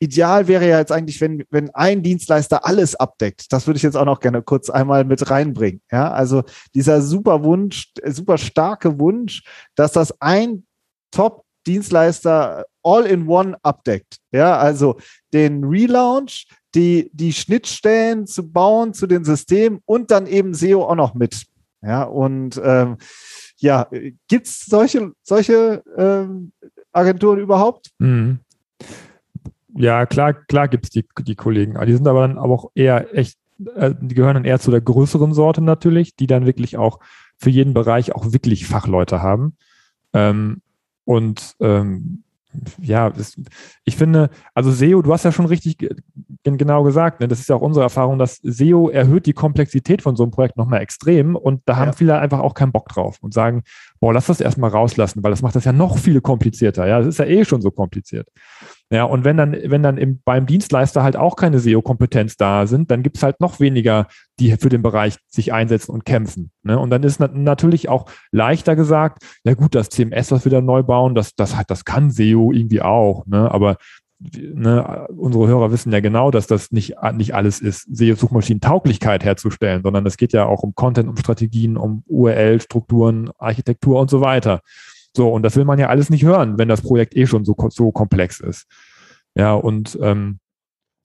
ideal 0.00 0.48
wäre 0.48 0.68
ja 0.68 0.78
jetzt 0.78 0.90
eigentlich, 0.90 1.20
wenn, 1.20 1.44
wenn 1.50 1.70
ein 1.76 2.02
Dienstleister 2.02 2.66
alles 2.66 2.96
abdeckt. 2.96 3.52
Das 3.52 3.68
würde 3.68 3.76
ich 3.76 3.84
jetzt 3.84 3.96
auch 3.96 4.04
noch 4.04 4.18
gerne 4.18 4.42
kurz 4.42 4.68
einmal 4.68 5.04
mit 5.04 5.30
reinbringen. 5.30 5.80
Ja, 5.92 6.10
also 6.10 6.42
dieser 6.74 7.02
super 7.02 7.44
Wunsch, 7.44 7.92
super 8.04 8.36
starke 8.36 8.98
Wunsch, 8.98 9.44
dass 9.76 9.92
das 9.92 10.20
ein 10.20 10.64
Top 11.12 11.44
Dienstleister 11.64 12.66
all 12.82 13.06
in 13.06 13.28
one 13.28 13.56
abdeckt. 13.62 14.16
Ja, 14.32 14.58
also 14.58 14.98
den 15.32 15.62
Relaunch, 15.62 16.48
die, 16.74 17.10
die 17.12 17.32
Schnittstellen 17.32 18.26
zu 18.26 18.50
bauen 18.50 18.92
zu 18.92 19.06
den 19.06 19.22
Systemen 19.22 19.78
und 19.84 20.10
dann 20.10 20.26
eben 20.26 20.52
SEO 20.52 20.82
auch 20.84 20.96
noch 20.96 21.14
mit. 21.14 21.44
Ja, 21.80 22.02
und 22.02 22.60
ähm, 22.64 22.96
ja, 23.58 23.88
gibt 24.28 24.46
es 24.46 24.64
solche, 24.66 25.12
solche 25.22 25.82
ähm, 25.96 26.52
Agenturen 26.92 27.38
überhaupt? 27.38 27.90
Mhm. 27.98 28.40
Ja, 29.74 30.06
klar, 30.06 30.34
klar 30.34 30.68
gibt 30.68 30.84
es 30.84 30.90
die, 30.90 31.06
die 31.20 31.36
Kollegen. 31.36 31.78
Die 31.86 31.92
sind 31.92 32.08
aber 32.08 32.26
dann 32.26 32.38
aber 32.38 32.54
auch 32.54 32.70
eher 32.74 33.14
echt, 33.16 33.38
äh, 33.74 33.94
die 34.00 34.14
gehören 34.14 34.34
dann 34.34 34.44
eher 34.44 34.60
zu 34.60 34.70
der 34.70 34.80
größeren 34.80 35.34
Sorte 35.34 35.60
natürlich, 35.60 36.16
die 36.16 36.26
dann 36.26 36.46
wirklich 36.46 36.76
auch 36.76 37.00
für 37.36 37.50
jeden 37.50 37.74
Bereich 37.74 38.14
auch 38.14 38.32
wirklich 38.32 38.66
Fachleute 38.66 39.22
haben. 39.22 39.56
Ähm, 40.12 40.62
und 41.04 41.54
ähm, 41.60 42.24
ja, 42.80 43.10
das, 43.10 43.36
ich 43.84 43.96
finde, 43.96 44.30
also 44.54 44.70
SEO, 44.70 45.02
du 45.02 45.12
hast 45.12 45.24
ja 45.24 45.32
schon 45.32 45.46
richtig 45.46 45.78
genau 46.44 46.82
gesagt, 46.82 47.20
ne, 47.20 47.28
das 47.28 47.40
ist 47.40 47.48
ja 47.48 47.56
auch 47.56 47.60
unsere 47.60 47.84
Erfahrung, 47.84 48.18
dass 48.18 48.36
SEO 48.42 48.88
erhöht 48.88 49.26
die 49.26 49.32
Komplexität 49.32 50.02
von 50.02 50.16
so 50.16 50.22
einem 50.22 50.32
Projekt 50.32 50.56
nochmal 50.56 50.80
extrem 50.80 51.36
und 51.36 51.62
da 51.66 51.74
ja. 51.74 51.78
haben 51.80 51.92
viele 51.92 52.18
einfach 52.18 52.40
auch 52.40 52.54
keinen 52.54 52.72
Bock 52.72 52.88
drauf 52.88 53.18
und 53.20 53.34
sagen, 53.34 53.62
boah, 54.00 54.12
lass 54.12 54.26
das 54.26 54.40
erstmal 54.40 54.70
rauslassen, 54.70 55.22
weil 55.22 55.30
das 55.30 55.42
macht 55.42 55.56
das 55.56 55.64
ja 55.64 55.72
noch 55.72 55.98
viel 55.98 56.20
komplizierter. 56.20 56.86
Ja, 56.86 56.98
das 56.98 57.08
ist 57.08 57.18
ja 57.18 57.26
eh 57.26 57.44
schon 57.44 57.60
so 57.60 57.70
kompliziert. 57.70 58.28
Ja, 58.90 59.04
und 59.04 59.24
wenn 59.24 59.36
dann, 59.36 59.54
wenn 59.64 59.82
dann 59.82 59.98
im, 59.98 60.22
beim 60.24 60.46
Dienstleister 60.46 61.02
halt 61.02 61.16
auch 61.16 61.36
keine 61.36 61.58
SEO-Kompetenz 61.58 62.36
da 62.36 62.66
sind, 62.66 62.90
dann 62.90 63.02
gibt's 63.02 63.22
halt 63.22 63.38
noch 63.38 63.60
weniger, 63.60 64.06
die 64.40 64.52
für 64.52 64.70
den 64.70 64.82
Bereich 64.82 65.16
sich 65.26 65.52
einsetzen 65.52 65.92
und 65.92 66.06
kämpfen. 66.06 66.50
Ne? 66.62 66.78
Und 66.78 66.88
dann 66.88 67.02
ist 67.02 67.20
nat 67.20 67.34
natürlich 67.34 67.90
auch 67.90 68.06
leichter 68.32 68.76
gesagt, 68.76 69.22
ja 69.44 69.52
gut, 69.52 69.74
das 69.74 69.90
CMS, 69.90 70.30
was 70.30 70.46
wir 70.46 70.52
da 70.52 70.62
neu 70.62 70.82
bauen, 70.82 71.14
das, 71.14 71.34
das 71.34 71.54
hat, 71.54 71.70
das 71.70 71.84
kann 71.84 72.10
SEO 72.10 72.50
irgendwie 72.50 72.80
auch. 72.80 73.26
Ne? 73.26 73.50
Aber 73.50 73.76
ne, 74.20 75.06
unsere 75.16 75.46
Hörer 75.48 75.70
wissen 75.70 75.92
ja 75.92 76.00
genau, 76.00 76.30
dass 76.30 76.46
das 76.46 76.72
nicht, 76.72 76.96
nicht 77.12 77.34
alles 77.34 77.60
ist, 77.60 77.94
SEO-Suchmaschinen-Tauglichkeit 77.94 79.22
herzustellen, 79.22 79.82
sondern 79.82 80.06
es 80.06 80.16
geht 80.16 80.32
ja 80.32 80.46
auch 80.46 80.62
um 80.62 80.74
Content, 80.74 81.10
um 81.10 81.16
Strategien, 81.18 81.76
um 81.76 82.04
URL-Strukturen, 82.06 83.30
Architektur 83.38 84.00
und 84.00 84.08
so 84.08 84.22
weiter. 84.22 84.62
So, 85.16 85.30
und 85.32 85.42
das 85.42 85.56
will 85.56 85.64
man 85.64 85.78
ja 85.78 85.88
alles 85.88 86.10
nicht 86.10 86.24
hören, 86.24 86.58
wenn 86.58 86.68
das 86.68 86.82
Projekt 86.82 87.16
eh 87.16 87.26
schon 87.26 87.44
so, 87.44 87.56
so 87.70 87.90
komplex 87.90 88.40
ist. 88.40 88.66
Ja, 89.34 89.54
und 89.54 89.98
ähm, 90.02 90.38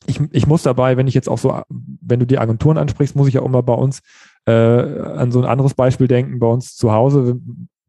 ich, 0.06 0.20
ich 0.32 0.48
muss 0.48 0.64
dabei, 0.64 0.98
wenn 0.98 1.08
ich 1.08 1.14
jetzt 1.14 1.30
auch 1.30 1.38
so, 1.38 1.62
wenn 1.70 2.20
du 2.20 2.26
die 2.26 2.40
Agenturen 2.40 2.78
ansprichst, 2.78 3.16
muss 3.16 3.28
ich 3.28 3.36
ja 3.36 3.42
auch 3.42 3.50
mal 3.50 3.62
bei 3.62 3.74
uns 3.74 4.02
äh, 4.46 4.52
an 4.52 5.32
so 5.32 5.40
ein 5.42 5.48
anderes 5.48 5.74
Beispiel 5.74 6.08
denken, 6.08 6.40
bei 6.40 6.48
uns 6.48 6.76
zu 6.76 6.92
Hause, 6.92 7.40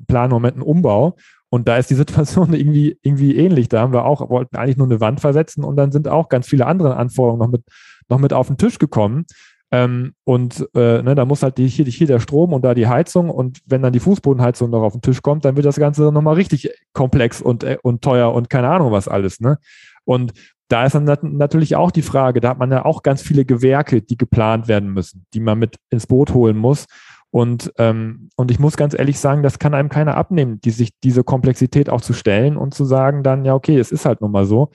planen 0.07 0.31
im 0.31 0.37
Moment 0.37 0.55
einen 0.55 0.63
Umbau 0.63 1.17
und 1.51 1.69
da 1.69 1.77
ist 1.77 1.91
die 1.91 1.95
Situation 1.95 2.53
irgendwie, 2.55 2.99
irgendwie 3.03 3.37
ähnlich. 3.37 3.69
Da 3.69 3.81
haben 3.81 3.93
wir 3.93 4.05
auch, 4.05 4.29
wollten 4.29 4.57
eigentlich 4.57 4.77
nur 4.77 4.87
eine 4.87 5.01
Wand 5.01 5.21
versetzen 5.21 5.65
und 5.65 5.77
dann 5.77 5.93
sind 5.93 6.09
auch 6.09 6.29
ganz 6.29 6.49
viele 6.49 6.67
andere 6.67 6.97
Anforderungen 6.97 7.41
noch 7.41 7.51
mit, 7.51 7.63
noch 8.09 8.19
mit 8.19 8.33
auf 8.33 8.49
den 8.49 8.59
Tisch 8.59 8.79
gekommen. 8.79 9.25
Ähm, 9.75 10.15
und 10.23 10.69
äh, 10.77 11.03
ne, 11.03 11.17
da 11.17 11.25
muss 11.25 11.43
halt 11.43 11.59
die, 11.59 11.67
hier, 11.67 11.85
hier 11.87 12.07
der 12.07 12.21
Strom 12.21 12.53
und 12.53 12.65
da 12.65 12.75
die 12.75 12.87
Heizung 12.87 13.29
und 13.29 13.59
wenn 13.67 13.83
dann 13.83 13.93
die 13.93 13.99
Fußbodenheizung 13.99 14.71
noch 14.71 14.83
auf 14.83 14.93
den 14.93 15.03
Tisch 15.03 15.21
kommt, 15.21 15.45
dann 15.45 15.57
wird 15.57 15.67
das 15.67 15.81
Ganze 15.81 16.13
nochmal 16.13 16.37
richtig 16.37 16.71
komplex 16.93 17.43
und, 17.43 17.65
äh, 17.65 17.79
und 17.83 18.01
teuer 18.01 18.33
und 18.33 18.49
keine 18.49 18.69
Ahnung 18.69 18.93
was 18.93 19.09
alles. 19.09 19.41
Ne? 19.41 19.59
Und 20.05 20.33
da 20.69 20.85
ist 20.85 20.95
dann 20.95 21.03
nat 21.03 21.25
natürlich 21.25 21.75
auch 21.75 21.91
die 21.91 22.03
Frage, 22.03 22.41
da 22.41 22.51
hat 22.51 22.59
man 22.59 22.71
ja 22.71 22.85
auch 22.85 23.03
ganz 23.03 23.21
viele 23.21 23.45
Gewerke, 23.45 24.01
die 24.01 24.17
geplant 24.17 24.69
werden 24.69 24.93
müssen, 24.93 25.27
die 25.35 25.41
man 25.41 25.59
mit 25.59 25.75
ins 25.91 26.07
Boot 26.07 26.35
holen 26.35 26.57
muss. 26.57 26.87
Und, 27.33 27.73
ähm, 27.79 28.29
und 28.37 28.53
ich 28.53 28.61
muss 28.61 28.77
ganz 28.77 28.97
ehrlich 28.97 29.19
sagen, 29.19 29.43
das 29.43 29.59
kann 29.59 29.75
einem 29.75 29.89
keiner 29.89 30.17
abnehmen, 30.17 30.61
die 30.61 30.71
sich 30.71 30.91
diese 31.03 31.25
Komplexität 31.25 31.91
auch 31.91 32.01
zu 32.01 32.13
stellen 32.13 32.57
und 32.57 32.75
zu 32.75 32.85
sagen 32.85 33.25
dann, 33.25 33.45
ja, 33.45 33.55
okay, 33.55 33.77
es 33.77 33.91
ist 33.91 34.07
halt 34.07 34.21
nun 34.21 34.31
mal 34.31 34.47
so. 34.47 34.71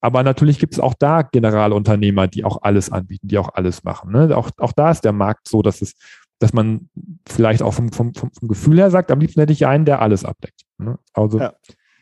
Aber 0.00 0.22
natürlich 0.22 0.58
gibt 0.58 0.74
es 0.74 0.80
auch 0.80 0.94
da 0.94 1.22
Generalunternehmer, 1.22 2.28
die 2.28 2.44
auch 2.44 2.62
alles 2.62 2.90
anbieten, 2.92 3.28
die 3.28 3.38
auch 3.38 3.50
alles 3.54 3.84
machen. 3.84 4.12
Ne? 4.12 4.36
Auch, 4.36 4.50
auch 4.58 4.72
da 4.72 4.90
ist 4.90 5.04
der 5.04 5.12
Markt 5.12 5.48
so, 5.48 5.62
dass 5.62 5.82
es, 5.82 5.94
dass 6.38 6.52
man 6.52 6.88
vielleicht 7.28 7.62
auch 7.62 7.74
vom, 7.74 7.92
vom, 7.92 8.14
vom 8.14 8.30
Gefühl 8.42 8.78
her 8.78 8.90
sagt, 8.90 9.10
am 9.10 9.18
liebsten 9.18 9.40
hätte 9.40 9.52
ich 9.52 9.66
einen, 9.66 9.84
der 9.84 10.00
alles 10.00 10.24
abdeckt. 10.24 10.62
Ne? 10.78 10.98
Also 11.12 11.40
ja. 11.40 11.54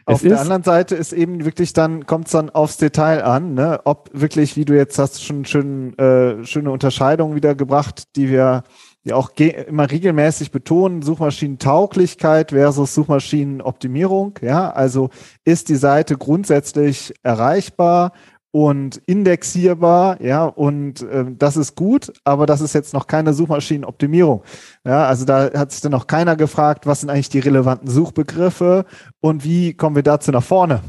Auf 0.08 0.22
der 0.22 0.40
anderen 0.40 0.62
Seite 0.62 0.94
ist 0.94 1.12
eben 1.12 1.44
wirklich 1.44 1.72
dann, 1.72 2.06
kommt 2.06 2.26
es 2.26 2.32
dann 2.32 2.48
aufs 2.48 2.76
Detail 2.76 3.24
an, 3.24 3.54
ne? 3.54 3.80
ob 3.84 4.08
wirklich, 4.12 4.56
wie 4.56 4.64
du 4.64 4.76
jetzt 4.76 5.00
hast, 5.00 5.24
schon 5.24 5.44
schön, 5.44 5.98
äh, 5.98 6.44
schöne 6.44 6.70
Unterscheidungen 6.70 7.34
wiedergebracht, 7.34 8.14
die 8.14 8.28
wir 8.28 8.62
die 9.06 9.12
auch 9.12 9.30
immer 9.36 9.88
regelmäßig 9.88 10.50
betonen, 10.50 11.00
Suchmaschinentauglichkeit 11.00 12.50
versus 12.50 12.92
Suchmaschinenoptimierung. 12.94 14.34
Ja, 14.42 14.70
also 14.70 15.10
ist 15.44 15.68
die 15.68 15.76
Seite 15.76 16.16
grundsätzlich 16.16 17.14
erreichbar 17.22 18.12
und 18.50 18.96
indexierbar, 19.06 20.20
ja, 20.20 20.46
und 20.46 21.02
äh, 21.02 21.26
das 21.38 21.56
ist 21.56 21.76
gut, 21.76 22.12
aber 22.24 22.46
das 22.46 22.60
ist 22.60 22.72
jetzt 22.72 22.94
noch 22.94 23.06
keine 23.06 23.32
Suchmaschinenoptimierung. 23.32 24.42
Ja, 24.84 25.06
also 25.06 25.24
da 25.24 25.52
hat 25.52 25.72
sich 25.72 25.82
dann 25.82 25.92
noch 25.92 26.06
keiner 26.06 26.36
gefragt, 26.36 26.86
was 26.86 27.00
sind 27.00 27.10
eigentlich 27.10 27.28
die 27.28 27.38
relevanten 27.38 27.88
Suchbegriffe 27.88 28.86
und 29.20 29.44
wie 29.44 29.74
kommen 29.74 29.94
wir 29.94 30.02
dazu 30.02 30.32
nach 30.32 30.42
vorne? 30.42 30.80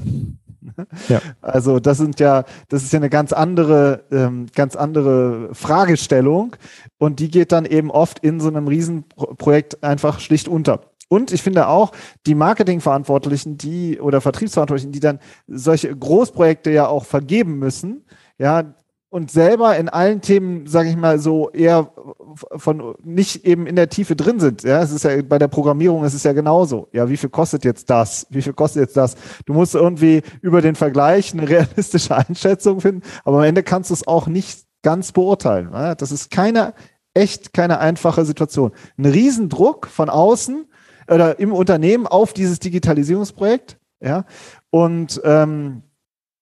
Ja. 1.07 1.21
Also 1.41 1.79
das 1.79 1.97
sind 1.97 2.19
ja, 2.19 2.43
das 2.69 2.83
ist 2.83 2.93
ja 2.93 2.99
eine 2.99 3.09
ganz 3.09 3.31
andere, 3.31 4.03
ähm, 4.11 4.47
ganz 4.53 4.75
andere 4.75 5.49
Fragestellung 5.53 6.55
und 6.97 7.19
die 7.19 7.29
geht 7.29 7.51
dann 7.51 7.65
eben 7.65 7.89
oft 7.91 8.19
in 8.19 8.39
so 8.39 8.47
einem 8.47 8.67
Riesenprojekt 8.67 9.83
einfach 9.83 10.19
schlicht 10.19 10.47
unter. 10.47 10.81
Und 11.09 11.31
ich 11.31 11.41
finde 11.41 11.67
auch, 11.67 11.93
die 12.25 12.35
Marketingverantwortlichen, 12.35 13.57
die 13.57 13.99
oder 13.99 14.19
Vertriebsverantwortlichen, 14.19 14.91
die 14.91 14.99
dann 14.99 15.19
solche 15.47 15.95
Großprojekte 15.95 16.69
ja 16.71 16.87
auch 16.87 17.05
vergeben 17.05 17.59
müssen, 17.59 18.05
ja, 18.37 18.73
und 19.09 19.31
selber 19.31 19.77
in 19.77 19.87
allen 19.89 20.21
Themen, 20.21 20.67
sage 20.67 20.89
ich 20.89 20.97
mal, 20.97 21.19
so 21.19 21.49
eher 21.51 21.91
von 22.35 22.95
nicht 23.03 23.45
eben 23.45 23.65
in 23.65 23.75
der 23.75 23.89
Tiefe 23.89 24.15
drin 24.15 24.39
sind. 24.39 24.63
Ja, 24.63 24.81
es 24.81 24.91
ist 24.91 25.03
ja 25.03 25.21
bei 25.21 25.39
der 25.39 25.47
Programmierung 25.47 26.03
ist 26.03 26.13
es 26.13 26.23
ja 26.23 26.33
genauso. 26.33 26.89
Ja, 26.91 27.09
wie 27.09 27.17
viel 27.17 27.29
kostet 27.29 27.63
jetzt 27.63 27.89
das? 27.89 28.27
Wie 28.29 28.41
viel 28.41 28.53
kostet 28.53 28.81
jetzt 28.81 28.97
das? 28.97 29.15
Du 29.45 29.53
musst 29.53 29.75
irgendwie 29.75 30.23
über 30.41 30.61
den 30.61 30.75
Vergleich 30.75 31.33
eine 31.33 31.47
realistische 31.47 32.15
Einschätzung 32.27 32.81
finden, 32.81 33.01
aber 33.23 33.37
am 33.37 33.43
Ende 33.43 33.63
kannst 33.63 33.89
du 33.89 33.93
es 33.93 34.07
auch 34.07 34.27
nicht 34.27 34.65
ganz 34.83 35.11
beurteilen. 35.11 35.69
Ja, 35.71 35.95
das 35.95 36.11
ist 36.11 36.29
keine 36.29 36.73
echt 37.13 37.53
keine 37.53 37.79
einfache 37.79 38.25
Situation. 38.25 38.71
Ein 38.97 39.05
Riesendruck 39.05 39.87
von 39.87 40.09
außen 40.09 40.65
oder 41.09 41.39
im 41.39 41.51
Unternehmen 41.51 42.07
auf 42.07 42.33
dieses 42.33 42.59
Digitalisierungsprojekt. 42.59 43.77
Ja, 43.99 44.25
und 44.69 45.19
ähm, 45.23 45.81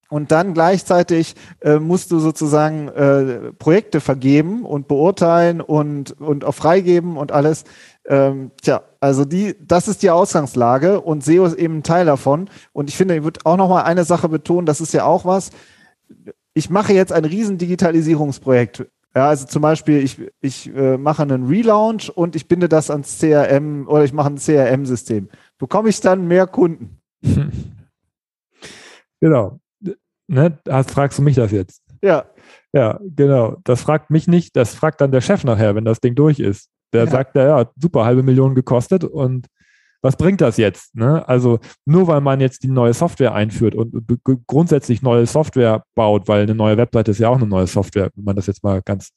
und 0.10 0.32
dann 0.32 0.54
gleichzeitig 0.54 1.36
äh, 1.62 1.80
musst 1.80 2.12
du 2.12 2.20
sozusagen 2.20 2.90
äh, 2.90 3.54
Projekte 3.54 4.00
vergeben 4.00 4.64
und 4.64 4.88
beurteilen 4.88 5.62
und, 5.62 6.20
und 6.22 6.46
auch 6.46 6.54
freigeben 6.54 7.18
und 7.18 7.32
alles. 7.32 7.64
Ähm, 8.08 8.52
tja, 8.62 8.84
also 9.00 9.26
die, 9.26 9.56
das 9.60 9.88
ist 9.88 10.04
die 10.04 10.12
Ausgangslage 10.12 11.02
und 11.02 11.24
SEO 11.24 11.46
ist 11.46 11.58
eben 11.58 11.78
ein 11.78 11.84
Teil 11.84 12.06
davon. 12.06 12.50
Und 12.72 12.90
ich 12.90 12.98
finde, 12.98 13.16
ich 13.16 13.24
würde 13.24 13.40
auch 13.46 13.58
noch 13.58 13.70
mal 13.70 13.84
eine 13.84 14.04
Sache 14.04 14.30
betonen, 14.30 14.68
das 14.68 14.80
ist 14.80 14.94
ja 14.94 15.06
auch 15.06 15.26
was. 15.26 15.50
Ich 16.54 16.70
mache 16.70 16.94
jetzt 16.94 17.12
ein 17.12 17.26
riesen 17.26 17.58
Digitalisierungsprojekt. 17.58 18.86
Ja, 19.16 19.30
also 19.30 19.48
zum 19.48 19.62
Beispiel, 19.62 20.04
ich, 20.04 20.22
ich 20.42 20.76
äh, 20.76 20.98
mache 20.98 21.24
einen 21.24 21.48
Relaunch 21.48 22.10
und 22.10 22.36
ich 22.36 22.48
binde 22.48 22.70
das 22.70 22.92
ans 22.92 23.18
CRM 23.18 23.88
oder 23.88 24.04
ich 24.04 24.14
mache 24.14 24.30
ein 24.30 24.38
CRM-System. 24.38 25.30
Bekomme 25.58 25.90
ich 25.90 26.00
dann 26.02 26.28
mehr 26.28 26.48
Kunden? 26.48 27.00
Genau. 29.22 29.60
Ne, 30.28 30.58
hast, 30.70 30.92
fragst 30.92 31.20
du 31.20 31.24
mich 31.24 31.36
das 31.36 31.52
jetzt? 31.52 31.82
Ja. 32.02 32.26
Ja, 32.74 33.00
genau. 33.16 33.58
Das 33.64 33.82
fragt 33.82 34.10
mich 34.10 34.28
nicht, 34.28 34.56
das 34.56 34.76
fragt 34.76 35.02
dann 35.02 35.12
der 35.12 35.22
Chef 35.22 35.44
nachher, 35.44 35.76
wenn 35.76 35.86
das 35.86 36.02
Ding 36.02 36.16
durch 36.16 36.40
ist. 36.40 36.70
Der 36.94 37.06
ja. 37.06 37.12
sagt, 37.12 37.36
ja, 37.36 37.62
ja, 37.62 37.72
super, 37.80 38.06
halbe 38.06 38.24
Million 38.24 38.56
gekostet 38.56 39.04
und 39.04 39.48
was 40.06 40.18
bringt 40.18 40.40
das 40.40 40.58
jetzt? 40.58 40.96
Ne? 40.96 41.28
Also 41.28 41.60
nur 41.86 42.08
weil 42.08 42.22
man 42.22 42.40
jetzt 42.40 42.62
die 42.62 42.68
neue 42.68 42.94
Software 42.94 43.34
einführt 43.34 43.74
und 43.74 43.92
grundsätzlich 44.46 45.02
neue 45.02 45.26
Software 45.26 45.84
baut, 45.96 46.28
weil 46.28 46.44
eine 46.44 46.54
neue 46.54 46.78
Webseite 46.78 47.10
ist 47.10 47.20
ja 47.20 47.30
auch 47.30 47.38
eine 47.38 47.48
neue 47.48 47.66
Software, 47.66 48.12
wenn 48.16 48.24
man 48.24 48.36
das 48.36 48.46
jetzt 48.46 48.64
mal 48.64 48.84
ganz, 48.84 49.10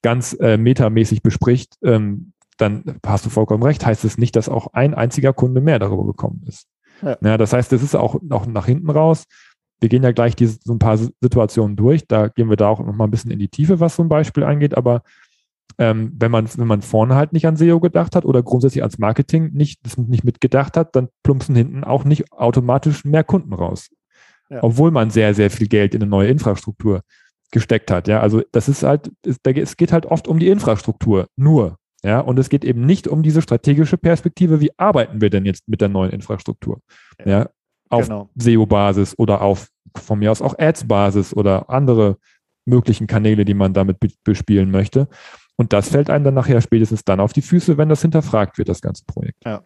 ganz 0.00 0.34
äh, 0.40 0.56
metamäßig 0.56 1.22
bespricht, 1.22 1.76
ähm, 1.84 2.32
dann 2.56 2.84
hast 3.06 3.26
du 3.26 3.30
vollkommen 3.30 3.62
recht, 3.62 3.84
heißt 3.84 4.04
es 4.04 4.16
nicht, 4.16 4.34
dass 4.34 4.48
auch 4.48 4.68
ein 4.72 4.94
einziger 4.94 5.34
Kunde 5.34 5.60
mehr 5.60 5.78
darüber 5.78 6.06
gekommen 6.06 6.42
ist. 6.46 6.66
Ja. 7.02 7.18
ja 7.22 7.36
das 7.36 7.52
heißt, 7.52 7.70
das 7.70 7.82
ist 7.82 7.94
auch, 7.94 8.16
auch 8.30 8.46
nach 8.46 8.64
hinten 8.64 8.90
raus. 8.90 9.24
Wir 9.80 9.88
gehen 9.88 10.02
ja 10.02 10.12
gleich 10.12 10.34
diese, 10.34 10.58
so 10.64 10.72
ein 10.72 10.78
paar 10.78 10.98
Situationen 10.98 11.76
durch, 11.76 12.06
da 12.06 12.28
gehen 12.28 12.50
wir 12.50 12.56
da 12.56 12.68
auch 12.68 12.80
noch 12.80 12.94
mal 12.94 13.04
ein 13.04 13.10
bisschen 13.10 13.30
in 13.30 13.38
die 13.38 13.48
Tiefe, 13.48 13.80
was 13.80 13.96
so 13.96 14.02
ein 14.02 14.08
Beispiel 14.08 14.44
angeht, 14.44 14.76
aber 14.76 15.02
ähm, 15.78 16.12
wenn 16.18 16.30
man 16.30 16.48
wenn 16.56 16.66
man 16.66 16.82
vorne 16.82 17.14
halt 17.14 17.32
nicht 17.32 17.46
an 17.46 17.56
SEO 17.56 17.78
gedacht 17.78 18.16
hat 18.16 18.24
oder 18.24 18.42
grundsätzlich 18.42 18.82
als 18.82 18.98
Marketing 18.98 19.52
nicht 19.52 19.84
das 19.84 19.96
nicht 19.96 20.24
mitgedacht 20.24 20.76
hat, 20.76 20.96
dann 20.96 21.08
plumpsen 21.22 21.54
hinten 21.54 21.84
auch 21.84 22.04
nicht 22.04 22.32
automatisch 22.32 23.04
mehr 23.04 23.22
Kunden 23.22 23.52
raus, 23.52 23.90
ja. 24.50 24.62
obwohl 24.62 24.90
man 24.90 25.10
sehr 25.10 25.34
sehr 25.34 25.50
viel 25.50 25.68
Geld 25.68 25.94
in 25.94 26.02
eine 26.02 26.10
neue 26.10 26.28
Infrastruktur 26.28 27.02
gesteckt 27.52 27.90
hat. 27.90 28.08
Ja, 28.08 28.20
also 28.20 28.42
das 28.50 28.68
ist 28.68 28.82
halt 28.82 29.12
es 29.24 29.76
geht 29.76 29.92
halt 29.92 30.06
oft 30.06 30.26
um 30.26 30.38
die 30.38 30.48
Infrastruktur 30.48 31.28
nur. 31.36 31.76
Ja, 32.04 32.20
und 32.20 32.38
es 32.38 32.48
geht 32.48 32.64
eben 32.64 32.86
nicht 32.86 33.08
um 33.08 33.24
diese 33.24 33.42
strategische 33.42 33.98
Perspektive, 33.98 34.60
wie 34.60 34.70
arbeiten 34.78 35.20
wir 35.20 35.30
denn 35.30 35.44
jetzt 35.44 35.68
mit 35.68 35.80
der 35.80 35.88
neuen 35.88 36.12
Infrastruktur? 36.12 36.80
Ja, 37.24 37.50
auf 37.90 38.04
genau. 38.04 38.28
SEO-Basis 38.36 39.18
oder 39.18 39.40
auf 39.42 39.68
von 39.96 40.18
mir 40.18 40.30
aus 40.30 40.42
auch 40.42 40.58
Ads-Basis 40.58 41.34
oder 41.34 41.70
andere 41.70 42.18
möglichen 42.66 43.06
Kanäle, 43.06 43.44
die 43.44 43.54
man 43.54 43.72
damit 43.72 43.96
bespielen 44.24 44.70
möchte. 44.70 45.08
Und 45.56 45.72
das 45.72 45.88
fällt 45.88 46.10
einem 46.10 46.24
dann 46.24 46.34
nachher 46.34 46.60
spätestens 46.60 47.04
dann 47.04 47.20
auf 47.20 47.32
die 47.32 47.42
Füße, 47.42 47.78
wenn 47.78 47.88
das 47.88 48.02
hinterfragt 48.02 48.58
wird, 48.58 48.68
das 48.68 48.80
ganze 48.80 49.04
Projekt. 49.06 49.44
Ja. 49.44 49.64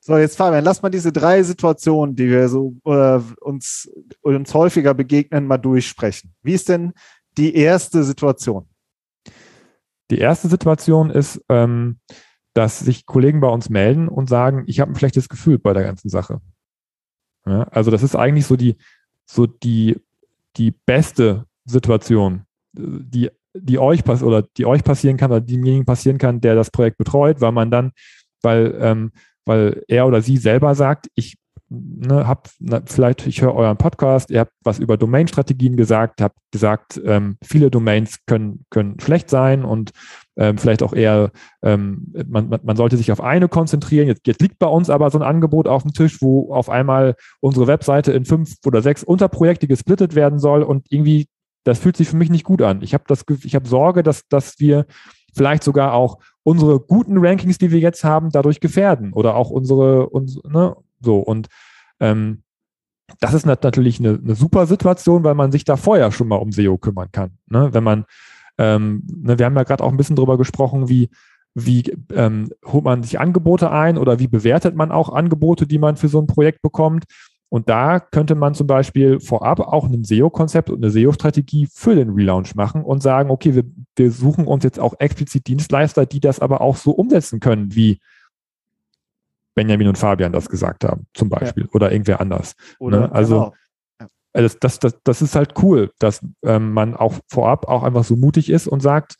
So, 0.00 0.16
jetzt 0.16 0.36
Fabian, 0.36 0.64
lass 0.64 0.82
mal 0.82 0.88
diese 0.88 1.12
drei 1.12 1.42
Situationen, 1.42 2.14
die 2.14 2.30
wir 2.30 2.48
so 2.48 2.76
äh, 2.84 3.20
uns, 3.40 3.90
uns 4.22 4.54
häufiger 4.54 4.94
begegnen, 4.94 5.46
mal 5.46 5.58
durchsprechen. 5.58 6.32
Wie 6.42 6.54
ist 6.54 6.68
denn 6.68 6.92
die 7.36 7.56
erste 7.56 8.04
Situation? 8.04 8.68
Die 10.10 10.18
erste 10.18 10.48
Situation 10.48 11.10
ist, 11.10 11.42
ähm, 11.48 11.98
dass 12.54 12.78
sich 12.78 13.04
Kollegen 13.04 13.40
bei 13.40 13.48
uns 13.48 13.68
melden 13.68 14.08
und 14.08 14.28
sagen, 14.28 14.62
ich 14.66 14.78
habe 14.78 14.92
ein 14.92 14.96
schlechtes 14.96 15.28
Gefühl 15.28 15.58
bei 15.58 15.72
der 15.72 15.82
ganzen 15.82 16.08
Sache. 16.08 16.40
Ja, 17.46 17.64
also 17.64 17.90
das 17.90 18.02
ist 18.02 18.16
eigentlich 18.16 18.46
so 18.46 18.56
die, 18.56 18.76
so 19.26 19.46
die, 19.46 20.00
die 20.56 20.70
beste 20.70 21.44
Situation, 21.64 22.42
die 22.72 23.30
die 23.54 23.78
euch 23.78 24.04
pass 24.04 24.22
oder 24.22 24.42
die 24.42 24.66
euch 24.66 24.82
passieren 24.84 25.16
kann 25.16 25.30
oder 25.30 25.40
demjenigen 25.40 25.84
passieren 25.84 26.18
kann, 26.18 26.40
der 26.40 26.54
das 26.54 26.70
Projekt 26.70 26.98
betreut, 26.98 27.40
weil 27.40 27.52
man 27.52 27.70
dann, 27.70 27.92
weil, 28.42 28.76
ähm, 28.80 29.12
weil 29.44 29.82
er 29.88 30.06
oder 30.06 30.22
sie 30.22 30.36
selber 30.36 30.74
sagt, 30.74 31.08
ich 31.14 31.36
ne, 31.68 32.26
hab 32.26 32.50
na, 32.58 32.82
vielleicht, 32.84 33.26
ich 33.26 33.42
höre 33.42 33.54
euren 33.54 33.76
Podcast, 33.76 34.30
ihr 34.30 34.40
habt 34.40 34.52
was 34.64 34.78
über 34.78 34.96
Domain-Strategien 34.96 35.76
gesagt, 35.76 36.20
habt 36.20 36.36
gesagt, 36.50 37.00
ähm, 37.04 37.36
viele 37.44 37.70
Domains 37.70 38.18
können, 38.26 38.64
können 38.70 38.98
schlecht 39.00 39.30
sein 39.30 39.64
und 39.64 39.92
ähm, 40.36 40.58
vielleicht 40.58 40.82
auch 40.82 40.92
eher, 40.92 41.30
ähm, 41.62 42.12
man, 42.26 42.58
man 42.62 42.76
sollte 42.76 42.96
sich 42.96 43.12
auf 43.12 43.20
eine 43.20 43.48
konzentrieren. 43.48 44.08
Jetzt, 44.08 44.26
jetzt 44.26 44.42
liegt 44.42 44.58
bei 44.58 44.66
uns 44.66 44.90
aber 44.90 45.10
so 45.10 45.18
ein 45.18 45.22
Angebot 45.22 45.68
auf 45.68 45.82
dem 45.82 45.92
Tisch, 45.92 46.20
wo 46.20 46.52
auf 46.52 46.68
einmal 46.68 47.14
unsere 47.40 47.66
Webseite 47.66 48.12
in 48.12 48.24
fünf 48.24 48.54
oder 48.66 48.82
sechs 48.82 49.04
Unterprojekte 49.04 49.66
gesplittet 49.66 50.14
werden 50.14 50.38
soll 50.38 50.62
und 50.62 50.86
irgendwie 50.90 51.28
das 51.64 51.78
fühlt 51.78 51.96
sich 51.96 52.08
für 52.08 52.16
mich 52.16 52.30
nicht 52.30 52.44
gut 52.44 52.60
an. 52.62 52.82
Ich 52.82 52.92
habe 52.92 53.04
das, 53.06 53.24
ich 53.42 53.54
habe 53.54 53.66
Sorge, 53.66 54.02
dass, 54.02 54.28
dass 54.28 54.60
wir 54.60 54.84
vielleicht 55.34 55.64
sogar 55.64 55.94
auch 55.94 56.18
unsere 56.42 56.78
guten 56.78 57.16
Rankings, 57.18 57.58
die 57.58 57.70
wir 57.70 57.80
jetzt 57.80 58.04
haben, 58.04 58.30
dadurch 58.30 58.60
gefährden 58.60 59.12
oder 59.14 59.34
auch 59.34 59.50
unsere, 59.50 60.10
uns, 60.10 60.38
ne, 60.44 60.76
so 61.00 61.18
und 61.18 61.48
ähm, 62.00 62.42
das 63.20 63.34
ist 63.34 63.46
natürlich 63.46 63.98
eine, 63.98 64.18
eine 64.22 64.34
super 64.34 64.66
Situation, 64.66 65.24
weil 65.24 65.34
man 65.34 65.52
sich 65.52 65.64
da 65.64 65.76
vorher 65.76 66.10
schon 66.12 66.28
mal 66.28 66.36
um 66.36 66.52
SEO 66.52 66.78
kümmern 66.78 67.10
kann. 67.12 67.32
Ne? 67.46 67.68
Wenn 67.72 67.84
man, 67.84 68.04
ähm, 68.58 69.06
ne, 69.06 69.38
wir 69.38 69.46
haben 69.46 69.56
ja 69.56 69.64
gerade 69.64 69.82
auch 69.82 69.90
ein 69.90 69.96
bisschen 69.96 70.16
drüber 70.16 70.38
gesprochen, 70.38 70.88
wie, 70.88 71.10
wie 71.54 71.82
ähm, 72.12 72.50
holt 72.64 72.84
man 72.84 73.02
sich 73.02 73.20
Angebote 73.20 73.70
ein 73.70 73.98
oder 73.98 74.18
wie 74.18 74.28
bewertet 74.28 74.74
man 74.74 74.92
auch 74.92 75.10
Angebote, 75.10 75.66
die 75.66 75.78
man 75.78 75.96
für 75.96 76.08
so 76.08 76.20
ein 76.20 76.26
Projekt 76.26 76.62
bekommt. 76.62 77.04
Und 77.48 77.68
da 77.68 78.00
könnte 78.00 78.34
man 78.34 78.54
zum 78.54 78.66
Beispiel 78.66 79.20
vorab 79.20 79.60
auch 79.60 79.84
ein 79.84 80.02
SEO-Konzept 80.02 80.70
und 80.70 80.82
eine 80.82 80.90
SEO-Strategie 80.90 81.68
für 81.72 81.94
den 81.94 82.10
Relaunch 82.10 82.56
machen 82.56 82.82
und 82.82 83.00
sagen, 83.00 83.30
okay, 83.30 83.54
wir, 83.54 83.64
wir 83.94 84.10
suchen 84.10 84.46
uns 84.46 84.64
jetzt 84.64 84.80
auch 84.80 84.94
explizit 84.98 85.46
Dienstleister, 85.46 86.04
die 86.04 86.18
das 86.18 86.40
aber 86.40 86.60
auch 86.60 86.76
so 86.76 86.90
umsetzen 86.90 87.38
können, 87.38 87.74
wie 87.74 88.00
Benjamin 89.54 89.86
und 89.86 89.98
Fabian 89.98 90.32
das 90.32 90.48
gesagt 90.48 90.84
haben, 90.84 91.06
zum 91.14 91.28
Beispiel, 91.28 91.64
ja. 91.64 91.68
oder 91.72 91.92
irgendwer 91.92 92.20
anders. 92.20 92.56
Oder, 92.80 93.00
ne? 93.02 93.12
Also 93.12 93.34
genau. 93.34 93.54
Das, 94.42 94.58
das, 94.58 94.78
das, 94.80 94.98
das 95.04 95.22
ist 95.22 95.36
halt 95.36 95.54
cool, 95.62 95.92
dass 95.98 96.20
ähm, 96.44 96.72
man 96.72 96.94
auch 96.94 97.14
vorab 97.28 97.68
auch 97.68 97.82
einfach 97.82 98.04
so 98.04 98.16
mutig 98.16 98.50
ist 98.50 98.66
und 98.66 98.80
sagt, 98.80 99.16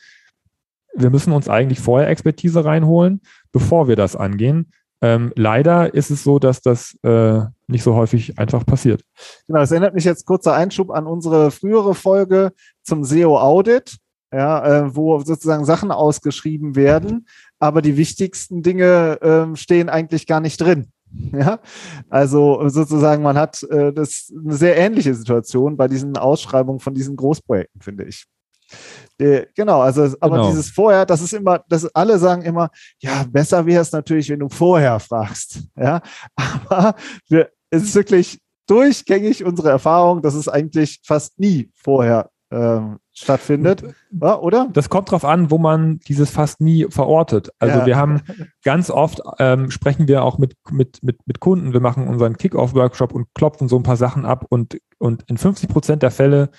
wir 0.94 1.10
müssen 1.10 1.32
uns 1.32 1.48
eigentlich 1.48 1.80
vorher 1.80 2.08
Expertise 2.08 2.64
reinholen, 2.64 3.20
bevor 3.52 3.88
wir 3.88 3.96
das 3.96 4.16
angehen. 4.16 4.70
Ähm, 5.02 5.32
leider 5.36 5.92
ist 5.92 6.10
es 6.10 6.24
so, 6.24 6.38
dass 6.38 6.62
das 6.62 6.96
äh, 7.02 7.40
nicht 7.66 7.82
so 7.82 7.94
häufig 7.94 8.38
einfach 8.38 8.64
passiert. 8.64 9.02
Genau, 9.46 9.60
das 9.60 9.70
erinnert 9.70 9.94
mich 9.94 10.04
jetzt 10.04 10.24
kurzer 10.24 10.54
Einschub 10.54 10.90
an 10.90 11.06
unsere 11.06 11.50
frühere 11.50 11.94
Folge 11.94 12.52
zum 12.82 13.04
SEO-Audit, 13.04 13.98
ja, 14.32 14.86
äh, 14.86 14.96
wo 14.96 15.18
sozusagen 15.20 15.64
Sachen 15.64 15.90
ausgeschrieben 15.90 16.74
werden, 16.74 17.26
aber 17.58 17.82
die 17.82 17.96
wichtigsten 17.96 18.62
Dinge 18.62 19.20
äh, 19.20 19.56
stehen 19.56 19.88
eigentlich 19.88 20.26
gar 20.26 20.40
nicht 20.40 20.60
drin. 20.60 20.90
Ja, 21.32 21.58
also 22.10 22.68
sozusagen, 22.68 23.22
man 23.22 23.36
hat 23.36 23.62
äh, 23.64 23.92
das 23.92 24.32
eine 24.36 24.54
sehr 24.54 24.76
ähnliche 24.76 25.14
Situation 25.14 25.76
bei 25.76 25.88
diesen 25.88 26.16
Ausschreibungen 26.16 26.80
von 26.80 26.94
diesen 26.94 27.16
Großprojekten, 27.16 27.80
finde 27.80 28.04
ich. 28.04 28.24
Die, 29.20 29.46
genau, 29.54 29.80
also 29.80 30.02
aber 30.20 30.36
genau. 30.36 30.50
dieses 30.50 30.70
vorher, 30.70 31.06
das 31.06 31.20
ist 31.20 31.32
immer, 31.32 31.64
das 31.68 31.86
alle 31.94 32.18
sagen 32.18 32.42
immer, 32.42 32.70
ja, 32.98 33.24
besser 33.30 33.64
wäre 33.66 33.82
es 33.82 33.92
natürlich, 33.92 34.28
wenn 34.30 34.40
du 34.40 34.48
vorher 34.48 34.98
fragst. 35.00 35.60
Ja, 35.76 36.00
aber 36.36 36.94
wir, 37.28 37.50
es 37.70 37.84
ist 37.84 37.94
wirklich 37.94 38.38
durchgängig 38.66 39.44
unsere 39.44 39.70
Erfahrung, 39.70 40.22
dass 40.22 40.34
es 40.34 40.48
eigentlich 40.48 41.00
fast 41.04 41.38
nie 41.38 41.70
vorher 41.74 42.30
ähm, 42.54 42.98
stattfindet, 43.12 43.82
ja, 44.10 44.38
oder? 44.38 44.68
Das 44.72 44.88
kommt 44.88 45.08
darauf 45.08 45.24
an, 45.24 45.50
wo 45.50 45.58
man 45.58 45.98
dieses 46.00 46.30
fast 46.30 46.60
nie 46.60 46.86
verortet. 46.88 47.50
Also 47.58 47.80
ja. 47.80 47.86
wir 47.86 47.96
haben 47.96 48.22
ganz 48.62 48.90
oft 48.90 49.20
ähm, 49.38 49.70
sprechen 49.70 50.06
wir 50.06 50.22
auch 50.22 50.38
mit, 50.38 50.54
mit, 50.70 51.02
mit, 51.02 51.18
mit 51.26 51.40
Kunden, 51.40 51.72
wir 51.72 51.80
machen 51.80 52.06
unseren 52.06 52.36
Kick-Off-Workshop 52.36 53.12
und 53.12 53.26
klopfen 53.34 53.68
so 53.68 53.76
ein 53.76 53.82
paar 53.82 53.96
Sachen 53.96 54.24
ab 54.24 54.46
und, 54.48 54.78
und 54.98 55.24
in 55.26 55.36
50 55.36 55.68
Prozent 55.68 56.02
der 56.02 56.10
Fälle 56.10 56.50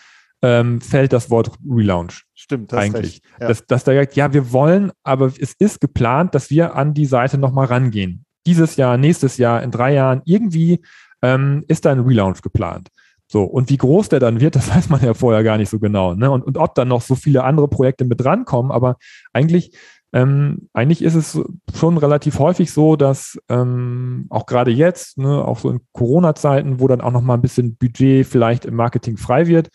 ähm, 0.41 0.81
fällt 0.81 1.13
das 1.13 1.29
Wort 1.29 1.51
Relaunch. 1.67 2.25
Stimmt, 2.33 2.73
das 2.73 2.79
eigentlich. 2.79 3.21
Ja. 3.39 3.47
Dass, 3.47 3.65
dass 3.65 3.83
da 3.83 3.93
sagt, 3.93 4.15
ja, 4.15 4.33
wir 4.33 4.51
wollen, 4.51 4.91
aber 5.03 5.27
es 5.27 5.53
ist 5.53 5.79
geplant, 5.79 6.35
dass 6.35 6.49
wir 6.49 6.75
an 6.75 6.93
die 6.93 7.05
Seite 7.05 7.37
nochmal 7.37 7.67
rangehen. 7.67 8.25
Dieses 8.45 8.75
Jahr, 8.75 8.97
nächstes 8.97 9.37
Jahr, 9.37 9.63
in 9.63 9.71
drei 9.71 9.93
Jahren, 9.93 10.21
irgendwie 10.25 10.81
ähm, 11.21 11.63
ist 11.67 11.85
da 11.85 11.91
ein 11.91 12.01
Relaunch 12.01 12.41
geplant. 12.41 12.89
So, 13.27 13.43
und 13.43 13.69
wie 13.69 13.77
groß 13.77 14.09
der 14.09 14.19
dann 14.19 14.39
wird, 14.39 14.55
das 14.55 14.69
weiß 14.75 14.89
man 14.89 15.03
ja 15.03 15.13
vorher 15.13 15.43
gar 15.43 15.57
nicht 15.57 15.69
so 15.69 15.79
genau. 15.79 16.13
Ne? 16.13 16.29
Und, 16.29 16.43
und 16.43 16.57
ob 16.57 16.75
dann 16.75 16.87
noch 16.87 17.01
so 17.01 17.15
viele 17.15 17.43
andere 17.43 17.67
Projekte 17.67 18.05
mit 18.05 18.23
rankommen, 18.23 18.71
aber 18.71 18.97
eigentlich, 19.33 19.71
ähm, 20.13 20.69
eigentlich 20.73 21.01
ist 21.01 21.15
es 21.15 21.39
schon 21.75 21.97
relativ 21.97 22.39
häufig 22.39 22.71
so, 22.71 22.95
dass 22.95 23.37
ähm, 23.49 24.27
auch 24.29 24.45
gerade 24.45 24.71
jetzt, 24.71 25.17
ne, 25.17 25.43
auch 25.43 25.59
so 25.59 25.69
in 25.69 25.81
Corona-Zeiten, 25.91 26.79
wo 26.79 26.87
dann 26.87 27.01
auch 27.01 27.11
noch 27.11 27.21
mal 27.21 27.33
ein 27.33 27.41
bisschen 27.41 27.75
Budget 27.75 28.25
vielleicht 28.25 28.65
im 28.65 28.75
Marketing 28.75 29.17
frei 29.17 29.47
wird, 29.47 29.69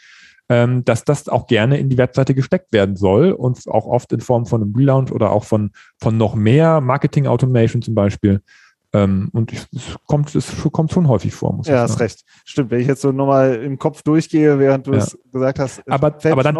ähm, 0.49 0.85
dass 0.85 1.05
das 1.05 1.29
auch 1.29 1.47
gerne 1.47 1.79
in 1.79 1.89
die 1.91 1.99
Webseite 1.99 2.35
gesteckt 2.35 2.73
werden 2.73 2.97
soll 2.97 3.33
und 3.33 3.69
auch 3.69 3.87
oft 3.87 4.13
in 4.13 4.21
Form 4.21 4.47
von 4.47 4.63
einem 4.63 4.75
Relaunch 4.75 5.13
oder 5.13 5.31
auch 5.31 5.45
von, 5.45 5.71
von 6.01 6.17
noch 6.17 6.35
mehr 6.35 6.81
Marketing 6.81 7.27
Automation 7.27 7.83
zum 7.83 7.95
Beispiel. 7.95 8.41
Ähm, 8.93 9.31
und 9.33 9.53
es 9.53 9.69
kommt, 10.07 10.35
es 10.35 10.53
kommt 10.73 10.93
schon 10.93 11.07
häufig 11.07 11.33
vor, 11.33 11.53
muss 11.53 11.69
ja, 11.69 11.75
ich 11.75 11.77
sagen. 11.77 11.89
Ja, 11.89 11.93
hast 11.93 12.01
recht. 12.01 12.25
Stimmt, 12.45 12.71
wenn 12.71 12.81
ich 12.81 12.89
jetzt 12.89 13.03
so 13.03 13.13
nochmal 13.13 13.55
im 13.57 13.79
Kopf 13.79 14.03
durchgehe, 14.03 14.59
während 14.59 14.87
du 14.87 14.93
ja. 14.93 14.99
es 14.99 15.19
gesagt 15.33 15.59
hast. 15.61 15.89
Aber, 15.89 16.17
aber 16.25 16.43
dann, 16.43 16.57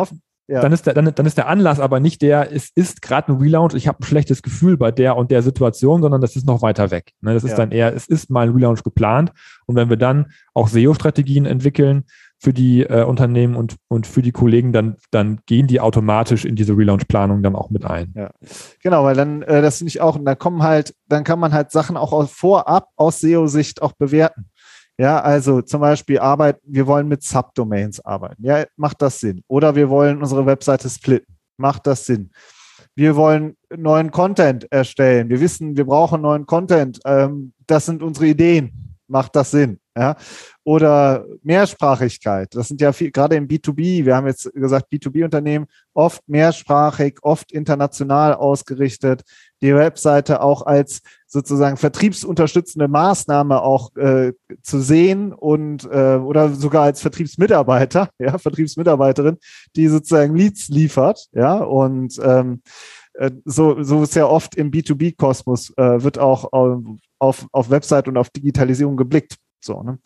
ja. 0.47 0.61
dann, 0.61 0.73
ist 0.73 0.87
der, 0.87 0.95
dann, 0.95 1.13
dann 1.13 1.27
ist 1.27 1.39
der 1.39 1.49
Anlass 1.49 1.81
aber 1.81 1.99
nicht 1.99 2.23
der, 2.23 2.53
es 2.53 2.71
ist 2.75 3.03
gerade 3.03 3.33
ein 3.33 3.39
Relaunch, 3.39 3.75
ich 3.75 3.89
habe 3.89 3.99
ein 4.01 4.05
schlechtes 4.05 4.43
Gefühl 4.43 4.77
bei 4.77 4.93
der 4.93 5.17
und 5.17 5.33
der 5.33 5.43
Situation, 5.43 6.03
sondern 6.03 6.21
das 6.21 6.37
ist 6.37 6.47
noch 6.47 6.63
weiter 6.63 6.93
weg. 6.93 7.13
Ne? 7.21 7.35
Das 7.35 7.43
ist 7.43 7.53
ja. 7.53 7.57
dann 7.57 7.73
eher, 7.73 7.95
es 7.95 8.07
ist 8.07 8.31
mal 8.31 8.47
ein 8.47 8.55
Relaunch 8.55 8.85
geplant. 8.85 9.33
Und 9.67 9.75
wenn 9.75 9.91
wir 9.91 9.97
dann 9.97 10.33
auch 10.55 10.69
SEO-Strategien 10.69 11.47
entwickeln, 11.47 12.05
für 12.43 12.55
die 12.55 12.83
äh, 12.85 13.05
Unternehmen 13.05 13.55
und, 13.55 13.77
und 13.89 14.07
für 14.07 14.23
die 14.23 14.33
Kollegen, 14.33 14.73
dann, 14.73 14.97
dann 15.11 15.41
gehen 15.45 15.67
die 15.67 15.79
automatisch 15.79 16.47
in 16.47 16.57
diese 16.57 16.77
Relaunch-Planung 16.77 17.43
dann 17.43 17.55
auch 17.55 17.69
mit 17.69 17.85
ein. 17.85 18.15
Ja, 18.17 18.31
genau, 18.83 19.05
weil 19.05 19.15
dann, 19.15 19.43
äh, 19.43 19.61
das 19.61 19.79
finde 19.79 19.91
ich 19.91 20.01
auch, 20.01 20.17
und 20.17 20.25
dann 20.25 20.39
kommen 20.39 20.63
halt, 20.63 20.95
dann 21.07 21.23
kann 21.23 21.39
man 21.39 21.53
halt 21.53 21.71
Sachen 21.71 21.99
auch 21.99 22.29
vorab 22.29 22.89
aus 22.97 23.21
SEO-Sicht 23.21 23.83
auch 23.83 23.93
bewerten. 23.93 24.47
Ja, 24.97 25.21
also 25.21 25.61
zum 25.61 25.83
Beispiel 25.83 26.19
arbeiten, 26.19 26.61
wir 26.65 26.87
wollen 26.87 27.09
mit 27.09 27.23
Subdomains 27.23 28.05
arbeiten. 28.05 28.43
Ja, 28.45 28.65
macht 28.77 29.03
das 29.03 29.21
Sinn? 29.21 29.43
Oder 29.47 29.75
wir 29.75 29.91
wollen 29.91 30.19
unsere 30.19 30.45
Webseite 30.47 30.89
splitten. 30.89 31.37
Macht 31.59 31.87
das 31.87 32.07
Sinn? 32.07 32.31
Wir 32.95 33.17
wollen 33.17 33.57
neuen 33.75 34.11
Content 34.11 34.67
erstellen. 34.71 35.29
Wir 35.29 35.41
wissen, 35.41 35.77
wir 35.77 35.85
brauchen 35.85 36.23
neuen 36.23 36.47
Content. 36.47 37.01
Ähm, 37.05 37.53
das 37.67 37.87
sind 37.87 38.03
unsere 38.03 38.27
Ideen. 38.27 38.97
Macht 39.09 39.37
das 39.37 39.51
Sinn? 39.51 39.79
Ja? 39.97 40.17
Oder 40.71 41.27
Mehrsprachigkeit. 41.43 42.55
Das 42.55 42.69
sind 42.69 42.81
ja 42.81 42.93
viel, 42.93 43.11
gerade 43.11 43.35
im 43.35 43.49
B2B, 43.49 44.05
wir 44.05 44.15
haben 44.15 44.29
jetzt 44.29 44.53
gesagt, 44.55 44.87
B2B-Unternehmen 44.93 45.67
oft 45.95 46.23
mehrsprachig, 46.29 47.19
oft 47.23 47.51
international 47.51 48.35
ausgerichtet. 48.35 49.23
Die 49.63 49.75
Webseite 49.75 50.41
auch 50.41 50.65
als 50.65 51.01
sozusagen 51.27 51.77
vertriebsunterstützende 51.77 52.87
Maßnahme 52.87 53.61
auch 53.63 53.97
äh, 53.97 54.33
zu 54.63 54.79
sehen 54.79 55.33
und 55.33 55.87
äh, 55.87 56.15
oder 56.15 56.51
sogar 56.51 56.85
als 56.85 57.01
Vertriebsmitarbeiter, 57.01 58.09
ja, 58.21 58.39
Vertriebsmitarbeiterin, 58.39 59.39
die 59.75 59.89
sozusagen 59.89 60.37
Leads 60.37 60.69
liefert, 60.69 61.27
ja, 61.33 61.57
und 61.57 62.17
ähm, 62.23 62.63
äh, 63.15 63.33
so, 63.45 63.83
so 63.83 64.05
ist 64.05 64.15
ja 64.15 64.27
oft 64.27 64.55
im 64.55 64.71
B2B-Kosmos, 64.71 65.73
äh, 65.77 66.05
wird 66.05 66.21
auch 66.21 66.53
auf, 67.19 67.47
auf 67.51 67.71
Website 67.71 68.07
und 68.07 68.17
auf 68.17 68.31
Digitalisierung 68.31 68.97
geblickt. 68.97 69.35
So, 69.61 69.83
ne? 69.83 69.99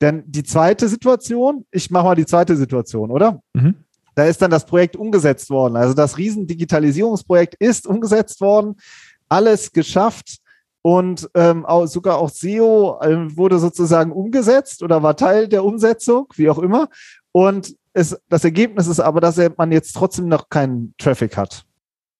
Denn 0.00 0.24
die 0.26 0.42
zweite 0.42 0.88
Situation, 0.88 1.66
ich 1.70 1.90
mache 1.90 2.04
mal 2.04 2.14
die 2.14 2.26
zweite 2.26 2.56
Situation, 2.56 3.10
oder? 3.10 3.40
Mhm. 3.52 3.76
Da 4.14 4.24
ist 4.24 4.40
dann 4.42 4.50
das 4.50 4.66
Projekt 4.66 4.96
umgesetzt 4.96 5.50
worden. 5.50 5.76
Also 5.76 5.94
das 5.94 6.18
Riesendigitalisierungsprojekt 6.18 7.56
ist 7.56 7.86
umgesetzt 7.86 8.40
worden, 8.40 8.76
alles 9.28 9.72
geschafft 9.72 10.38
und 10.82 11.28
ähm, 11.34 11.64
auch, 11.64 11.86
sogar 11.86 12.18
auch 12.18 12.30
SEO 12.30 13.00
äh, 13.00 13.36
wurde 13.36 13.58
sozusagen 13.58 14.12
umgesetzt 14.12 14.82
oder 14.82 15.02
war 15.02 15.16
Teil 15.16 15.48
der 15.48 15.64
Umsetzung, 15.64 16.26
wie 16.36 16.50
auch 16.50 16.58
immer. 16.58 16.88
Und 17.32 17.74
es, 17.94 18.20
das 18.28 18.44
Ergebnis 18.44 18.86
ist 18.86 19.00
aber, 19.00 19.20
dass 19.20 19.40
man 19.56 19.72
jetzt 19.72 19.94
trotzdem 19.94 20.28
noch 20.28 20.48
keinen 20.48 20.94
Traffic 20.98 21.36
hat. 21.36 21.64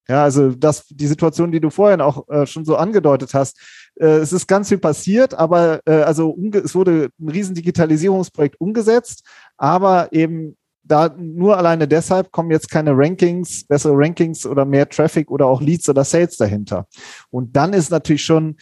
Ja, 0.08 0.22
also 0.22 0.50
das, 0.50 0.86
die 0.88 1.06
Situation, 1.06 1.50
die 1.50 1.60
du 1.60 1.70
vorhin 1.70 2.00
auch 2.00 2.28
äh, 2.28 2.46
schon 2.46 2.64
so 2.64 2.76
angedeutet 2.76 3.32
hast, 3.32 3.58
äh, 3.96 4.06
es 4.06 4.32
ist 4.32 4.46
ganz 4.46 4.68
viel 4.68 4.78
passiert, 4.78 5.34
aber 5.34 5.80
äh, 5.86 6.02
also 6.02 6.36
es 6.52 6.74
wurde 6.74 7.10
ein 7.18 7.28
riesen 7.28 7.54
Digitalisierungsprojekt 7.54 8.60
umgesetzt, 8.60 9.24
aber 9.56 10.12
eben 10.12 10.56
da 10.82 11.14
nur 11.16 11.56
alleine 11.56 11.88
deshalb 11.88 12.30
kommen 12.30 12.50
jetzt 12.50 12.70
keine 12.70 12.92
Rankings, 12.94 13.64
bessere 13.64 13.94
Rankings 13.96 14.44
oder 14.44 14.66
mehr 14.66 14.86
Traffic 14.86 15.30
oder 15.30 15.46
auch 15.46 15.62
Leads 15.62 15.88
oder 15.88 16.04
Sales 16.04 16.36
dahinter. 16.36 16.86
Und 17.30 17.56
dann 17.56 17.72
ist 17.72 17.90
natürlich 17.90 18.22
schon, 18.22 18.58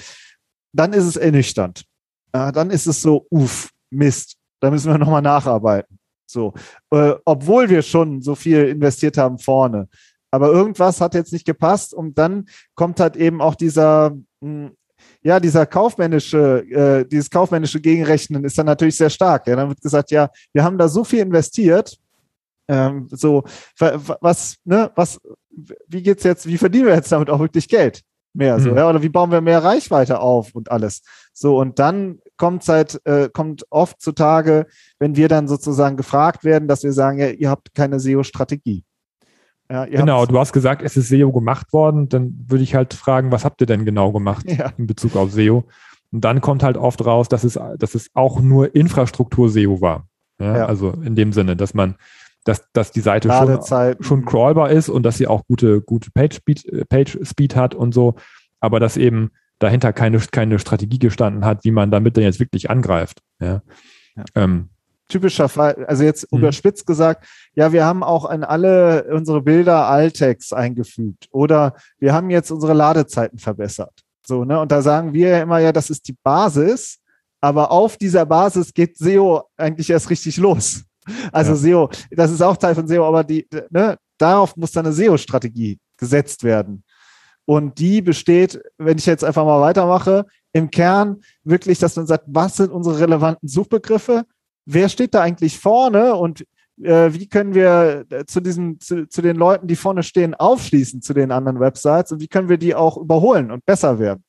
dann 0.72 0.92
ist 0.92 1.04
es 1.04 1.16
ernüchternd. 1.16 1.84
Dann 2.30 2.70
ist 2.70 2.86
es 2.86 3.02
so, 3.02 3.26
uff, 3.28 3.70
Mist, 3.90 4.36
da 4.60 4.70
müssen 4.70 4.92
wir 4.92 4.98
nochmal 4.98 5.20
nacharbeiten. 5.20 5.98
So, 6.32 6.54
äh, 6.90 7.14
obwohl 7.24 7.68
wir 7.68 7.82
schon 7.82 8.22
so 8.22 8.34
viel 8.34 8.68
investiert 8.68 9.18
haben 9.18 9.38
vorne. 9.38 9.88
Aber 10.32 10.50
irgendwas 10.50 11.00
hat 11.00 11.14
jetzt 11.14 11.32
nicht 11.32 11.46
gepasst 11.46 11.94
und 11.94 12.18
dann 12.18 12.46
kommt 12.74 12.98
halt 12.98 13.16
eben 13.16 13.40
auch 13.40 13.54
dieser, 13.54 14.16
hm, 14.40 14.72
ja, 15.22 15.38
dieser 15.38 15.66
kaufmännische, 15.66 16.64
äh, 16.70 17.04
dieses 17.06 17.30
kaufmännische 17.30 17.80
Gegenrechnen 17.80 18.44
ist 18.44 18.58
dann 18.58 18.66
natürlich 18.66 18.96
sehr 18.96 19.10
stark. 19.10 19.46
Ja, 19.46 19.56
dann 19.56 19.68
wird 19.68 19.80
gesagt, 19.80 20.10
ja, 20.10 20.30
wir 20.52 20.64
haben 20.64 20.78
da 20.78 20.88
so 20.88 21.04
viel 21.04 21.20
investiert, 21.20 21.98
ähm, 22.68 23.08
so, 23.10 23.44
was, 23.78 24.56
ne, 24.64 24.90
was, 24.94 25.20
wie 25.86 26.02
geht's 26.02 26.24
jetzt, 26.24 26.46
wie 26.46 26.58
verdienen 26.58 26.86
wir 26.86 26.94
jetzt 26.94 27.12
damit 27.12 27.28
auch 27.28 27.40
wirklich 27.40 27.68
Geld? 27.68 28.02
Mehr, 28.34 28.58
so, 28.58 28.70
mhm. 28.70 28.78
ja, 28.78 28.88
oder 28.88 29.02
wie 29.02 29.10
bauen 29.10 29.30
wir 29.30 29.42
mehr 29.42 29.62
Reichweite 29.62 30.20
auf 30.20 30.54
und 30.54 30.70
alles. 30.70 31.02
So, 31.34 31.58
und 31.60 31.78
dann 31.78 32.20
kommt 32.38 32.66
halt, 32.66 32.98
äh, 33.04 33.28
kommt 33.30 33.66
oft 33.68 34.00
zutage, 34.00 34.66
wenn 34.98 35.16
wir 35.16 35.28
dann 35.28 35.48
sozusagen 35.48 35.98
gefragt 35.98 36.42
werden, 36.42 36.66
dass 36.66 36.82
wir 36.82 36.94
sagen, 36.94 37.18
ja, 37.18 37.28
ihr 37.28 37.50
habt 37.50 37.74
keine 37.74 38.00
SEO-Strategie. 38.00 38.84
Ja, 39.72 39.86
genau, 39.86 40.26
du 40.26 40.38
hast 40.38 40.52
gesagt, 40.52 40.82
es 40.82 40.98
ist 40.98 41.08
SEO 41.08 41.32
gemacht 41.32 41.72
worden. 41.72 42.10
Dann 42.10 42.44
würde 42.46 42.62
ich 42.62 42.74
halt 42.74 42.92
fragen, 42.92 43.32
was 43.32 43.46
habt 43.46 43.62
ihr 43.62 43.66
denn 43.66 43.86
genau 43.86 44.12
gemacht 44.12 44.44
ja. 44.46 44.70
in 44.76 44.86
Bezug 44.86 45.16
auf 45.16 45.32
SEO? 45.32 45.64
Und 46.10 46.20
dann 46.22 46.42
kommt 46.42 46.62
halt 46.62 46.76
oft 46.76 47.02
raus, 47.06 47.30
dass 47.30 47.42
es, 47.42 47.58
dass 47.78 47.94
es 47.94 48.10
auch 48.12 48.40
nur 48.40 48.74
Infrastruktur-SEO 48.74 49.80
war. 49.80 50.06
Ja, 50.38 50.58
ja. 50.58 50.66
Also 50.66 50.90
in 50.90 51.16
dem 51.16 51.32
Sinne, 51.32 51.56
dass 51.56 51.72
man, 51.72 51.94
dass, 52.44 52.70
dass 52.74 52.92
die 52.92 53.00
Seite 53.00 53.30
schon, 53.30 53.96
schon 54.00 54.24
crawlbar 54.26 54.68
ist 54.68 54.90
und 54.90 55.04
dass 55.04 55.16
sie 55.16 55.26
auch 55.26 55.46
gute, 55.46 55.80
gute 55.80 56.10
Page 56.10 56.36
Speed, 56.36 56.88
Page 56.90 57.18
Speed 57.22 57.56
hat 57.56 57.74
und 57.74 57.94
so, 57.94 58.16
aber 58.60 58.78
dass 58.78 58.98
eben 58.98 59.30
dahinter 59.58 59.94
keine, 59.94 60.18
keine 60.18 60.58
Strategie 60.58 60.98
gestanden 60.98 61.46
hat, 61.46 61.64
wie 61.64 61.70
man 61.70 61.90
damit 61.90 62.18
dann 62.18 62.24
jetzt 62.24 62.40
wirklich 62.40 62.68
angreift. 62.68 63.22
Ja. 63.40 63.62
Ähm, 64.34 64.68
typischer 65.12 65.48
Fall, 65.48 65.84
also 65.86 66.02
jetzt 66.02 66.30
mhm. 66.32 66.38
überspitzt 66.38 66.86
gesagt, 66.86 67.26
ja, 67.54 67.72
wir 67.72 67.84
haben 67.84 68.02
auch 68.02 68.28
in 68.30 68.42
alle 68.42 69.04
unsere 69.12 69.42
Bilder 69.42 69.86
Altex 69.86 70.52
eingefügt 70.52 71.28
oder 71.30 71.74
wir 71.98 72.12
haben 72.12 72.30
jetzt 72.30 72.50
unsere 72.50 72.72
Ladezeiten 72.72 73.38
verbessert. 73.38 74.02
So, 74.26 74.44
ne? 74.44 74.58
Und 74.60 74.72
da 74.72 74.82
sagen 74.82 75.12
wir 75.12 75.28
ja 75.28 75.42
immer, 75.42 75.58
ja, 75.58 75.72
das 75.72 75.90
ist 75.90 76.08
die 76.08 76.16
Basis, 76.22 76.98
aber 77.40 77.70
auf 77.70 77.96
dieser 77.96 78.24
Basis 78.24 78.72
geht 78.72 78.96
SEO 78.96 79.42
eigentlich 79.56 79.90
erst 79.90 80.10
richtig 80.10 80.36
los. 80.36 80.84
Also 81.32 81.52
ja. 81.52 81.56
SEO, 81.56 81.90
das 82.12 82.30
ist 82.30 82.40
auch 82.40 82.56
Teil 82.56 82.76
von 82.76 82.86
SEO, 82.86 83.04
aber 83.04 83.24
die, 83.24 83.46
ne, 83.70 83.98
darauf 84.18 84.56
muss 84.56 84.70
dann 84.70 84.86
eine 84.86 84.94
SEO-Strategie 84.94 85.78
gesetzt 85.96 86.44
werden. 86.44 86.84
Und 87.44 87.78
die 87.80 88.00
besteht, 88.00 88.62
wenn 88.78 88.98
ich 88.98 89.06
jetzt 89.06 89.24
einfach 89.24 89.44
mal 89.44 89.60
weitermache, 89.60 90.26
im 90.52 90.70
Kern 90.70 91.20
wirklich, 91.44 91.78
dass 91.78 91.96
man 91.96 92.06
sagt, 92.06 92.24
was 92.28 92.56
sind 92.56 92.70
unsere 92.70 93.00
relevanten 93.00 93.48
Suchbegriffe? 93.48 94.24
Wer 94.64 94.88
steht 94.88 95.14
da 95.14 95.22
eigentlich 95.22 95.58
vorne 95.58 96.14
und 96.14 96.44
äh, 96.82 97.12
wie 97.12 97.28
können 97.28 97.54
wir 97.54 98.06
äh, 98.10 98.24
zu 98.24 98.40
diesen, 98.40 98.80
zu, 98.80 99.08
zu 99.08 99.22
den 99.22 99.36
Leuten, 99.36 99.66
die 99.66 99.76
vorne 99.76 100.02
stehen, 100.02 100.34
aufschließen 100.34 101.02
zu 101.02 101.14
den 101.14 101.30
anderen 101.30 101.60
Websites 101.60 102.12
und 102.12 102.20
wie 102.20 102.28
können 102.28 102.48
wir 102.48 102.58
die 102.58 102.74
auch 102.74 102.96
überholen 102.96 103.50
und 103.50 103.64
besser 103.64 103.98
werden? 103.98 104.24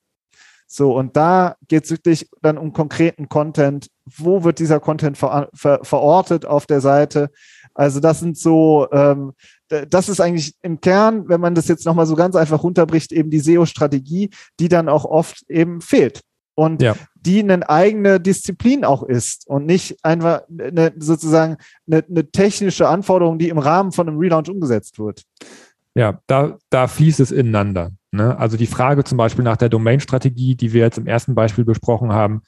So, 0.67 0.98
und 0.98 1.15
da 1.15 1.56
geht 1.67 1.84
es 1.84 1.91
wirklich 1.91 2.28
dann 2.41 2.58
um 2.58 2.74
konkreten 2.74 3.30
Content. 3.30 3.89
Wo 4.06 4.43
wird 4.43 4.58
dieser 4.58 4.80
Content 4.80 5.17
ver 5.19 5.50
ver 5.54 5.82
verortet 5.84 6.46
auf 6.46 6.65
der 6.65 6.82
Seite? 6.82 7.30
Also 7.76 8.00
das 8.00 8.19
sind 8.19 8.38
so, 8.38 8.88
ähm, 8.91 9.34
das 9.67 10.10
ist 10.10 10.19
eigentlich 10.19 10.56
im 10.62 10.82
Kern, 10.82 11.28
wenn 11.28 11.41
man 11.41 11.56
das 11.56 11.67
jetzt 11.67 11.86
nochmal 11.86 12.06
so 12.06 12.15
ganz 12.15 12.36
einfach 12.36 12.63
runterbricht, 12.63 13.12
eben 13.12 13.30
die 13.30 13.39
SEO-Strategie, 13.39 14.30
die 14.60 14.67
dann 14.67 14.89
auch 14.89 15.06
oft 15.06 15.43
eben 15.50 15.82
fehlt. 15.82 16.22
Und 16.56 16.82
ja. 16.82 16.96
die 17.16 17.39
eine 17.39 17.68
eigene 17.68 18.20
Disziplin 18.20 18.86
auch 18.86 19.02
ist 19.04 19.48
und 19.48 19.66
nicht 19.66 19.98
einfach 20.04 20.42
eine, 20.50 20.94
sozusagen 20.98 21.58
eine, 21.88 22.04
eine 22.08 22.30
technische 22.30 22.88
Anforderung, 22.88 23.39
die 23.39 23.50
im 23.50 23.58
Rahmen 23.58 23.92
von 23.92 24.08
einem 24.08 24.20
Relaunch 24.20 24.50
umgesetzt 24.50 25.00
wird. 25.00 25.24
Ja, 25.96 26.20
da, 26.28 26.58
da 26.70 26.88
fließt 26.88 27.20
es 27.20 27.32
ineinander. 27.32 27.92
Ne? 28.12 28.38
Also 28.38 28.58
die 28.58 28.68
Frage 28.68 29.04
zum 29.04 29.18
Beispiel 29.18 29.44
nach 29.44 29.58
der 29.58 29.70
Domain-Strategie, 29.70 30.56
die 30.56 30.74
wir 30.74 30.82
jetzt 30.82 30.98
im 30.98 31.08
ersten 31.08 31.36
Beispiel 31.36 31.66
besprochen 31.66 32.12
haben, 32.12 32.42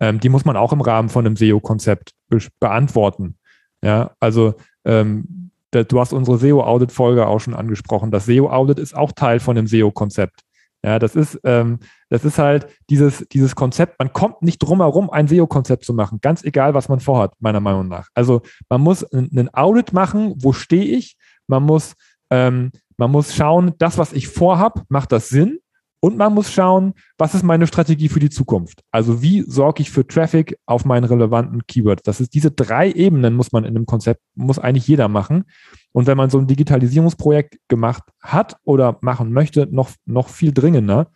ähm, 0.00 0.20
die 0.20 0.28
muss 0.28 0.44
man 0.44 0.56
auch 0.56 0.72
im 0.72 0.80
Rahmen 0.80 1.08
von 1.08 1.26
einem 1.26 1.36
SEO-Konzept 1.36 2.12
be 2.28 2.38
beantworten. 2.60 3.36
Ja, 3.82 4.12
also 4.20 4.54
ähm, 4.84 5.50
du 5.70 6.00
hast 6.00 6.12
unsere 6.12 6.38
SEO-Audit-Folge 6.38 7.26
auch 7.26 7.40
schon 7.40 7.54
angesprochen. 7.54 8.10
Das 8.10 8.26
SEO-Audit 8.26 8.78
ist 8.78 8.94
auch 8.94 9.12
Teil 9.12 9.40
von 9.40 9.56
dem 9.56 9.66
SEO-Konzept. 9.66 10.40
Ja, 10.84 10.98
das 10.98 11.16
ist, 11.16 11.40
ähm, 11.44 11.78
das 12.10 12.24
ist 12.24 12.38
halt 12.38 12.66
dieses, 12.90 13.26
dieses 13.32 13.56
Konzept, 13.56 13.98
man 13.98 14.12
kommt 14.12 14.42
nicht 14.42 14.58
drum 14.58 14.80
herum, 14.80 15.08
ein 15.08 15.26
SEO-Konzept 15.26 15.84
zu 15.84 15.94
machen, 15.94 16.18
ganz 16.20 16.44
egal, 16.44 16.74
was 16.74 16.88
man 16.88 17.00
vorhat, 17.00 17.32
meiner 17.40 17.60
Meinung 17.60 17.88
nach. 17.88 18.08
Also 18.14 18.42
man 18.68 18.82
muss 18.82 19.02
einen 19.12 19.48
Audit 19.54 19.92
machen, 19.94 20.34
wo 20.36 20.52
stehe 20.52 20.84
ich, 20.96 21.16
man 21.46 21.62
muss 21.62 21.94
ähm, 22.30 22.70
man 22.96 23.10
muss 23.10 23.34
schauen, 23.34 23.74
das, 23.78 23.98
was 23.98 24.12
ich 24.12 24.28
vorhab, 24.28 24.84
macht 24.88 25.12
das 25.12 25.28
Sinn? 25.28 25.58
Und 26.04 26.18
man 26.18 26.34
muss 26.34 26.52
schauen, 26.52 26.92
was 27.16 27.34
ist 27.34 27.44
meine 27.44 27.66
Strategie 27.66 28.10
für 28.10 28.20
die 28.20 28.28
Zukunft? 28.28 28.82
Also 28.90 29.22
wie 29.22 29.40
sorge 29.40 29.80
ich 29.80 29.90
für 29.90 30.06
Traffic 30.06 30.58
auf 30.66 30.84
meinen 30.84 31.04
relevanten 31.04 31.66
Keywords? 31.66 32.02
Das 32.02 32.20
ist 32.20 32.34
diese 32.34 32.50
drei 32.50 32.92
Ebenen 32.92 33.32
muss 33.32 33.52
man 33.52 33.64
in 33.64 33.74
einem 33.74 33.86
Konzept, 33.86 34.20
muss 34.34 34.58
eigentlich 34.58 34.86
jeder 34.86 35.08
machen. 35.08 35.44
Und 35.92 36.06
wenn 36.06 36.18
man 36.18 36.28
so 36.28 36.36
ein 36.36 36.46
Digitalisierungsprojekt 36.46 37.56
gemacht 37.68 38.02
hat 38.20 38.58
oder 38.64 38.98
machen 39.00 39.32
möchte, 39.32 39.66
noch, 39.70 39.92
noch 40.04 40.28
viel 40.28 40.52
dringender. 40.52 41.10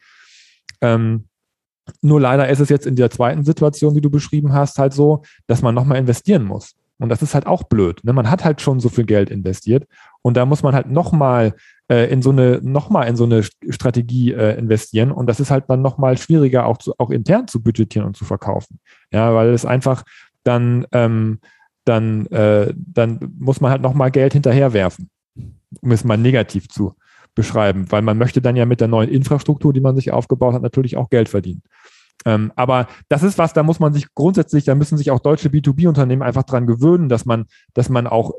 Ähm, 0.81 1.29
nur 2.01 2.18
leider 2.18 2.48
ist 2.48 2.61
es 2.61 2.70
jetzt 2.70 2.87
in 2.87 2.96
der 2.96 3.11
zweiten 3.11 3.44
Situation, 3.44 3.92
die 3.92 4.01
du 4.01 4.09
beschrieben 4.09 4.55
hast, 4.55 4.79
halt 4.79 4.94
so, 4.94 5.20
dass 5.46 5.61
man 5.61 5.74
nochmal 5.74 5.98
investieren 5.98 6.44
muss. 6.44 6.77
Und 6.99 7.09
das 7.11 7.23
ist 7.23 7.35
halt 7.35 7.47
auch 7.47 7.65
blöd. 7.65 8.03
Ne? 8.05 8.13
Man 8.13 8.31
hat 8.31 8.45
halt 8.45 8.61
schon 8.61 8.81
so 8.81 8.89
viel 8.89 9.05
Geld 9.05 9.31
investiert 9.31 9.87
und 10.23 10.37
da 10.37 10.45
muss 10.45 10.63
man 10.63 10.75
halt 10.75 10.91
nochmal 10.91 11.55
äh, 11.89 12.11
in 12.11 12.23
so 12.23 12.31
eine, 12.31 12.61
nochmal 12.63 13.09
in 13.09 13.17
so 13.17 13.25
eine 13.25 13.43
Strategie 13.43 14.33
äh, 14.33 14.59
investieren. 14.59 15.13
Und 15.13 15.27
das 15.27 15.41
ist 15.41 15.51
halt 15.51 15.65
dann 15.69 15.83
nochmal 15.83 16.19
schwieriger, 16.19 16.67
auch, 16.67 16.79
zu, 16.79 16.95
auch 16.99 17.11
intern 17.11 17.47
zu 17.47 17.63
budgetieren 17.63 18.07
und 18.07 18.17
zu 18.17 18.25
verkaufen. 18.25 18.81
Ja, 19.13 19.35
weil 19.35 19.51
es 19.51 19.65
einfach 19.65 20.03
dann, 20.43 20.87
ähm, 20.93 21.39
dann, 21.85 22.27
äh, 22.27 22.75
dann 22.77 23.33
muss 23.39 23.61
man 23.61 23.71
halt 23.71 23.83
nochmal 23.83 24.11
Geld 24.11 24.33
hinterherwerfen, 24.33 25.09
um 25.81 25.93
es 25.93 26.05
mal 26.05 26.19
negativ 26.19 26.69
zu 26.69 26.95
beschreiben, 27.35 27.87
weil 27.91 28.03
man 28.03 28.19
möchte 28.19 28.43
dann 28.43 28.57
ja 28.57 28.67
mit 28.67 28.81
der 28.81 28.89
neuen 28.89 29.09
Infrastruktur, 29.09 29.73
die 29.73 29.81
man 29.81 29.95
sich 29.95 30.11
aufgebaut 30.11 30.55
hat, 30.55 30.63
natürlich 30.63 30.97
auch 30.97 31.09
Geld 31.09 31.29
verdienen. 31.29 31.63
Ähm, 32.24 32.52
aber 32.57 32.88
das 33.09 33.22
ist 33.22 33.38
was, 33.38 33.52
da 33.52 33.62
muss 33.62 33.81
man 33.81 33.92
sich 33.92 34.12
grundsätzlich, 34.14 34.64
da 34.64 34.74
müssen 34.74 34.98
sich 34.98 35.11
auch 35.11 35.20
deutsche 35.20 35.48
B2B-Unternehmen 35.48 36.22
einfach 36.22 36.42
dran 36.42 36.66
gewöhnen, 36.66 37.09
dass 37.09 37.24
man, 37.24 37.46
dass 37.74 37.88
man 37.88 38.07
auch, 38.07 38.33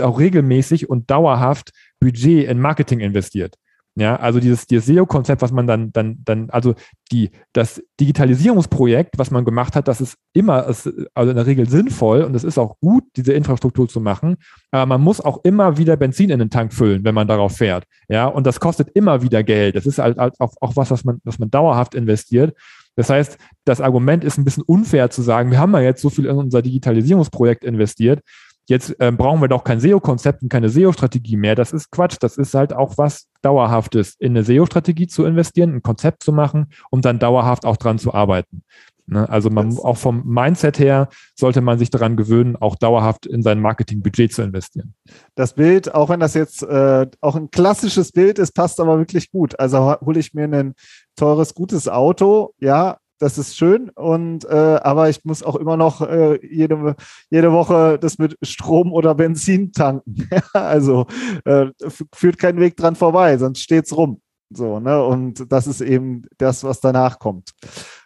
auch 0.00 0.18
regelmäßig 0.18 0.88
und 0.88 1.10
dauerhaft 1.10 1.72
Budget 2.00 2.48
in 2.48 2.60
Marketing 2.60 3.00
investiert. 3.00 3.56
Ja, 3.96 4.16
also 4.16 4.40
dieses, 4.40 4.66
dieses 4.66 4.86
SEO-Konzept, 4.86 5.40
was 5.40 5.52
man 5.52 5.68
dann, 5.68 5.92
dann, 5.92 6.18
dann, 6.24 6.50
also 6.50 6.74
die, 7.12 7.30
das 7.52 7.80
Digitalisierungsprojekt, 8.00 9.18
was 9.18 9.30
man 9.30 9.44
gemacht 9.44 9.76
hat, 9.76 9.86
das 9.86 10.00
ist 10.00 10.18
immer, 10.32 10.66
also 10.66 10.90
in 10.90 11.36
der 11.36 11.46
Regel 11.46 11.68
sinnvoll 11.68 12.22
und 12.22 12.34
es 12.34 12.42
ist 12.42 12.58
auch 12.58 12.80
gut, 12.80 13.04
diese 13.14 13.34
Infrastruktur 13.34 13.88
zu 13.88 14.00
machen. 14.00 14.36
Aber 14.72 14.86
man 14.86 15.00
muss 15.00 15.20
auch 15.20 15.44
immer 15.44 15.78
wieder 15.78 15.96
Benzin 15.96 16.30
in 16.30 16.40
den 16.40 16.50
Tank 16.50 16.72
füllen, 16.72 17.04
wenn 17.04 17.14
man 17.14 17.28
darauf 17.28 17.56
fährt. 17.56 17.84
Ja, 18.08 18.26
und 18.26 18.48
das 18.48 18.58
kostet 18.58 18.88
immer 18.96 19.22
wieder 19.22 19.44
Geld. 19.44 19.76
Das 19.76 19.86
ist 19.86 20.00
halt, 20.00 20.18
halt 20.18 20.34
auch, 20.40 20.54
auch 20.60 20.74
was, 20.74 20.90
was 20.90 21.04
man, 21.04 21.20
was 21.22 21.38
man 21.38 21.50
dauerhaft 21.52 21.94
investiert. 21.94 22.56
Das 22.96 23.10
heißt, 23.10 23.38
das 23.64 23.80
Argument 23.80 24.24
ist 24.24 24.38
ein 24.38 24.44
bisschen 24.44 24.62
unfair 24.62 25.10
zu 25.10 25.22
sagen, 25.22 25.50
wir 25.50 25.58
haben 25.58 25.72
ja 25.72 25.80
jetzt 25.80 26.02
so 26.02 26.10
viel 26.10 26.26
in 26.26 26.36
unser 26.36 26.62
Digitalisierungsprojekt 26.62 27.64
investiert, 27.64 28.20
jetzt 28.68 28.98
äh, 29.00 29.12
brauchen 29.12 29.40
wir 29.40 29.48
doch 29.48 29.64
kein 29.64 29.80
SEO-Konzept 29.80 30.42
und 30.42 30.48
keine 30.48 30.68
SEO-Strategie 30.68 31.36
mehr. 31.36 31.54
Das 31.54 31.72
ist 31.72 31.90
Quatsch. 31.90 32.16
Das 32.20 32.36
ist 32.36 32.54
halt 32.54 32.72
auch 32.72 32.96
was 32.96 33.28
Dauerhaftes, 33.42 34.14
in 34.18 34.32
eine 34.32 34.44
SEO-Strategie 34.44 35.06
zu 35.06 35.24
investieren, 35.24 35.74
ein 35.74 35.82
Konzept 35.82 36.22
zu 36.22 36.32
machen 36.32 36.68
und 36.90 37.04
dann 37.04 37.18
dauerhaft 37.18 37.66
auch 37.66 37.76
dran 37.76 37.98
zu 37.98 38.14
arbeiten. 38.14 38.62
Ne? 39.06 39.28
Also 39.28 39.50
man, 39.50 39.76
auch 39.78 39.96
vom 39.96 40.22
Mindset 40.24 40.78
her 40.78 41.08
sollte 41.34 41.60
man 41.60 41.78
sich 41.78 41.90
daran 41.90 42.16
gewöhnen, 42.16 42.56
auch 42.56 42.76
dauerhaft 42.76 43.26
in 43.26 43.42
sein 43.42 43.60
Marketingbudget 43.60 44.32
zu 44.32 44.42
investieren. 44.42 44.94
Das 45.34 45.54
Bild, 45.54 45.94
auch 45.94 46.08
wenn 46.08 46.20
das 46.20 46.34
jetzt 46.34 46.62
äh, 46.62 47.06
auch 47.20 47.36
ein 47.36 47.50
klassisches 47.50 48.12
Bild 48.12 48.38
ist, 48.38 48.52
passt 48.52 48.80
aber 48.80 48.98
wirklich 48.98 49.30
gut. 49.30 49.58
Also 49.58 49.96
hole 50.00 50.20
ich 50.20 50.32
mir 50.32 50.44
ein 50.44 50.74
teures, 51.16 51.54
gutes 51.54 51.88
Auto, 51.88 52.54
ja, 52.58 52.98
das 53.18 53.38
ist 53.38 53.56
schön 53.56 53.90
und 53.90 54.44
äh, 54.44 54.80
aber 54.82 55.08
ich 55.08 55.24
muss 55.24 55.42
auch 55.42 55.56
immer 55.56 55.76
noch 55.76 56.00
äh, 56.00 56.44
jede, 56.44 56.96
jede 57.30 57.52
Woche 57.52 57.98
das 57.98 58.18
mit 58.18 58.36
Strom 58.42 58.92
oder 58.92 59.14
Benzin 59.14 59.72
tanken. 59.72 60.28
also 60.52 61.06
äh, 61.44 61.66
führt 62.12 62.38
kein 62.38 62.58
Weg 62.58 62.76
dran 62.76 62.96
vorbei, 62.96 63.38
sonst 63.38 63.60
steht's 63.60 63.96
rum. 63.96 64.20
So, 64.50 64.78
ne? 64.78 65.02
Und 65.02 65.50
das 65.50 65.66
ist 65.66 65.80
eben 65.80 66.22
das, 66.38 66.64
was 66.64 66.80
danach 66.80 67.18
kommt. 67.18 67.50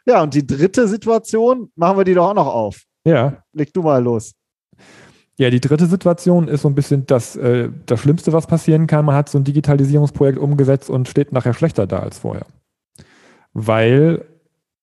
Ja, 0.09 0.23
und 0.23 0.33
die 0.33 0.47
dritte 0.47 0.89
Situation, 0.89 1.71
machen 1.77 1.99
wir 1.99 2.05
die 2.05 2.15
doch 2.15 2.31
auch 2.31 2.35
noch 2.35 2.47
auf. 2.47 2.83
Ja. 3.05 3.43
Leg 3.53 3.75
du 3.75 3.83
mal 3.83 4.03
los. 4.03 4.33
Ja, 5.37 5.51
die 5.51 5.61
dritte 5.61 5.87
Situation 5.87 6.49
ist 6.49 6.63
so 6.63 6.69
ein 6.69 6.75
bisschen 6.75 7.05
das, 7.05 7.37
äh, 7.37 7.69
das 7.85 8.01
Schlimmste, 8.01 8.33
was 8.33 8.47
passieren 8.47 8.87
kann. 8.87 9.05
Man 9.05 9.15
hat 9.15 9.29
so 9.29 9.39
ein 9.39 9.45
Digitalisierungsprojekt 9.45 10.39
umgesetzt 10.39 10.89
und 10.89 11.09
steht 11.09 11.33
nachher 11.33 11.53
schlechter 11.53 11.87
da 11.87 11.99
als 11.99 12.19
vorher. 12.19 12.47
Weil 13.53 14.25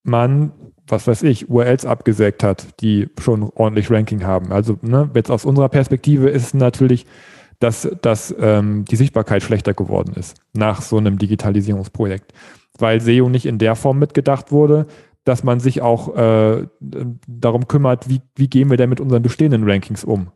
man, 0.04 0.52
was 0.88 1.08
weiß 1.08 1.24
ich, 1.24 1.50
URLs 1.50 1.86
abgesägt 1.86 2.44
hat, 2.44 2.68
die 2.80 3.10
schon 3.20 3.50
ordentlich 3.56 3.90
Ranking 3.90 4.24
haben. 4.24 4.52
Also 4.52 4.78
ne, 4.82 5.10
jetzt 5.16 5.32
aus 5.32 5.44
unserer 5.44 5.70
Perspektive 5.70 6.30
ist 6.30 6.44
es 6.44 6.54
natürlich, 6.54 7.08
dass, 7.60 7.90
dass 8.02 8.34
ähm, 8.40 8.86
die 8.86 8.96
Sichtbarkeit 8.96 9.42
schlechter 9.42 9.74
geworden 9.74 10.14
ist 10.16 10.38
nach 10.54 10.84
so 10.84 10.98
einem 10.98 11.18
Digitalisierungsprojekt. 11.18 12.32
Weil 12.78 13.02
SEO 13.02 13.30
nicht 13.30 13.46
in 13.46 13.58
der 13.58 13.76
Form 13.76 14.00
mitgedacht 14.00 14.52
wurde, 14.52 14.86
dass 15.26 15.44
man 15.44 15.60
sich 15.60 15.82
auch 15.82 16.16
äh, 16.16 16.68
darum 17.28 17.68
kümmert, 17.68 18.08
wie, 18.08 18.22
wie 18.36 18.48
gehen 18.48 18.70
wir 18.70 18.78
denn 18.78 18.90
mit 18.90 19.02
unseren 19.02 19.24
bestehenden 19.24 19.70
Rankings 19.70 20.04
um 20.04 20.28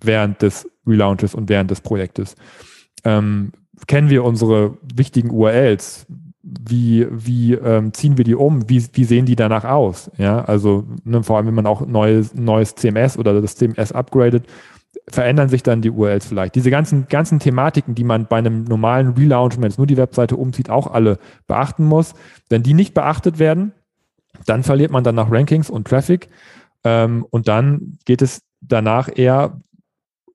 während 0.00 0.42
des 0.42 0.68
Relaunches 0.86 1.34
und 1.34 1.48
während 1.48 1.70
des 1.70 1.82
Projektes. 1.82 2.34
Ähm, 3.04 3.52
kennen 3.86 4.10
wir 4.10 4.24
unsere 4.24 4.78
wichtigen 4.94 5.30
URLs? 5.30 6.06
Wie, 6.42 7.06
wie 7.10 7.54
ähm, 7.54 7.92
ziehen 7.92 8.16
wir 8.16 8.24
die 8.24 8.34
um? 8.34 8.68
Wie, 8.70 8.82
wie 8.94 9.04
sehen 9.04 9.26
die 9.26 9.36
danach 9.36 9.64
aus? 9.64 10.10
Ja, 10.16 10.44
also 10.44 10.86
ne, 11.04 11.22
vor 11.22 11.36
allem, 11.36 11.46
wenn 11.48 11.54
man 11.54 11.66
auch 11.66 11.86
neues, 11.86 12.34
neues 12.34 12.74
CMS 12.74 13.18
oder 13.18 13.40
das 13.42 13.56
CMS 13.56 13.92
upgradet, 13.92 14.44
verändern 15.08 15.50
sich 15.50 15.62
dann 15.62 15.82
die 15.82 15.90
URLs 15.90 16.26
vielleicht. 16.26 16.54
Diese 16.54 16.70
ganzen, 16.70 17.06
ganzen 17.08 17.38
Thematiken, 17.38 17.94
die 17.94 18.04
man 18.04 18.26
bei 18.26 18.38
einem 18.38 18.64
normalen 18.64 19.08
Relaunch, 19.08 19.60
wenn 19.60 19.68
es 19.68 19.76
nur 19.76 19.86
die 19.86 19.98
Webseite 19.98 20.36
umzieht, 20.36 20.70
auch 20.70 20.86
alle 20.86 21.18
beachten 21.46 21.84
muss. 21.84 22.14
Wenn 22.48 22.62
die 22.62 22.74
nicht 22.74 22.94
beachtet 22.94 23.38
werden, 23.38 23.72
dann 24.46 24.62
verliert 24.62 24.90
man 24.90 25.04
dann 25.04 25.14
nach 25.14 25.30
Rankings 25.30 25.70
und 25.70 25.88
Traffic. 25.88 26.28
Ähm, 26.84 27.26
und 27.30 27.48
dann 27.48 27.98
geht 28.04 28.22
es 28.22 28.42
danach 28.60 29.08
eher 29.14 29.60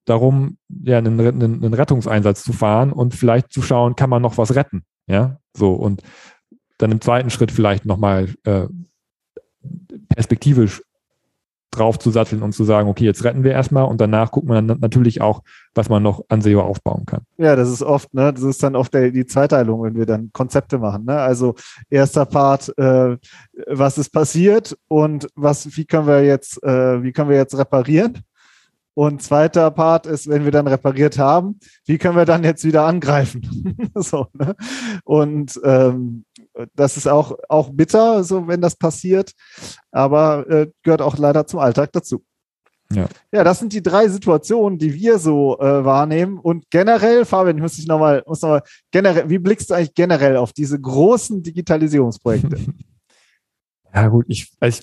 darum, 0.06 0.58
ja, 0.84 0.98
einen, 0.98 1.20
einen, 1.20 1.64
einen, 1.64 1.74
Rettungseinsatz 1.74 2.44
zu 2.44 2.54
fahren 2.54 2.92
und 2.92 3.16
vielleicht 3.16 3.54
zu 3.54 3.62
schauen, 3.62 3.96
kann 3.96 4.10
man 4.10 4.22
noch 4.22 4.38
was 4.38 4.56
retten. 4.56 4.84
Ja, 5.08 5.38
so 5.56 5.74
und 5.74 6.02
dann 6.78 6.92
im 6.92 7.02
zweiten 7.02 7.30
Schritt 7.30 7.52
vielleicht 7.52 7.86
nochmal 7.86 8.34
äh, 8.44 8.68
perspektivisch 10.10 10.82
drauf 11.78 12.00
zu 12.00 12.12
satteln 12.12 12.42
und 12.42 12.54
zu 12.54 12.64
sagen, 12.64 12.90
okay, 12.90 13.06
jetzt 13.06 13.24
retten 13.24 13.44
wir 13.44 13.52
erstmal 13.52 13.86
und 13.86 14.00
danach 14.00 14.32
guckt 14.32 14.48
man 14.48 14.68
dann 14.68 14.80
natürlich 14.80 15.22
auch, 15.22 15.44
was 15.76 15.90
man 15.90 16.04
noch 16.04 16.24
an 16.30 16.42
SEO 16.42 16.62
aufbauen 16.62 17.06
kann. 17.06 17.22
Ja, 17.38 17.56
das 17.56 17.70
ist 17.70 17.82
oft, 17.82 18.14
ne, 18.14 18.32
das 18.34 18.44
ist 18.44 18.64
dann 18.64 18.76
oft 18.76 18.94
der, 18.94 19.12
die 19.12 19.26
Zweiteilung, 19.26 19.84
wenn 19.84 19.96
wir 19.96 20.06
dann 20.06 20.32
Konzepte 20.34 20.78
machen. 20.78 21.06
Ne? 21.06 21.18
Also 21.18 21.56
erster 21.90 22.26
Part, 22.26 22.78
äh, 22.78 23.18
was 23.68 23.98
ist 23.98 24.10
passiert 24.10 24.78
und 24.88 25.28
was, 25.36 25.76
wie 25.78 25.86
können 25.86 26.08
wir 26.08 26.24
jetzt, 26.24 26.62
äh, 26.64 27.04
wie 27.04 27.12
können 27.12 27.30
wir 27.30 27.38
jetzt 27.38 27.58
reparieren? 27.58 28.24
Und 28.96 29.24
zweiter 29.24 29.72
Part 29.72 30.06
ist, 30.06 30.30
wenn 30.30 30.46
wir 30.46 30.52
dann 30.52 30.68
repariert 30.68 31.18
haben, 31.18 31.60
wie 31.86 31.98
können 31.98 32.16
wir 32.16 32.26
dann 32.26 32.44
jetzt 32.44 32.64
wieder 32.64 32.86
angreifen? 32.86 33.76
so, 33.96 34.28
ne? 34.34 34.56
Und 35.04 35.60
ähm, 35.64 36.26
das 36.76 36.98
ist 36.98 37.08
auch, 37.08 37.38
auch 37.50 37.70
bitter, 37.72 38.24
so 38.24 38.48
wenn 38.48 38.62
das 38.62 38.76
passiert, 38.76 39.34
aber 39.92 40.50
äh, 40.50 40.68
gehört 40.84 41.02
auch 41.02 41.18
leider 41.18 41.48
zum 41.48 41.60
Alltag 41.60 41.92
dazu. 41.94 42.24
Ja. 42.92 43.08
ja, 43.32 43.44
das 43.44 43.60
sind 43.60 43.74
die 43.74 43.82
drei 43.82 44.08
Situationen, 44.08 44.78
die 44.78 44.94
wir 44.94 45.18
so 45.18 45.58
äh, 45.60 45.84
wahrnehmen. 45.84 46.38
Und 46.38 46.70
generell, 46.70 47.26
Fabian, 47.26 47.58
ich 47.58 47.62
muss 47.62 47.76
dich 47.76 47.88
nochmal, 47.88 48.24
muss 48.28 48.42
noch 48.42 48.50
mal 48.50 48.62
generell, 48.92 49.30
wie 49.30 49.40
blickst 49.40 49.70
du 49.70 49.74
eigentlich 49.74 49.96
generell 49.96 50.38
auf 50.38 50.54
diese 50.54 50.80
großen 50.80 51.44
Digitalisierungsprojekte? 51.44 52.58
Ja, 53.96 54.08
gut, 54.08 54.26
ich, 54.28 54.52
ich, 54.60 54.82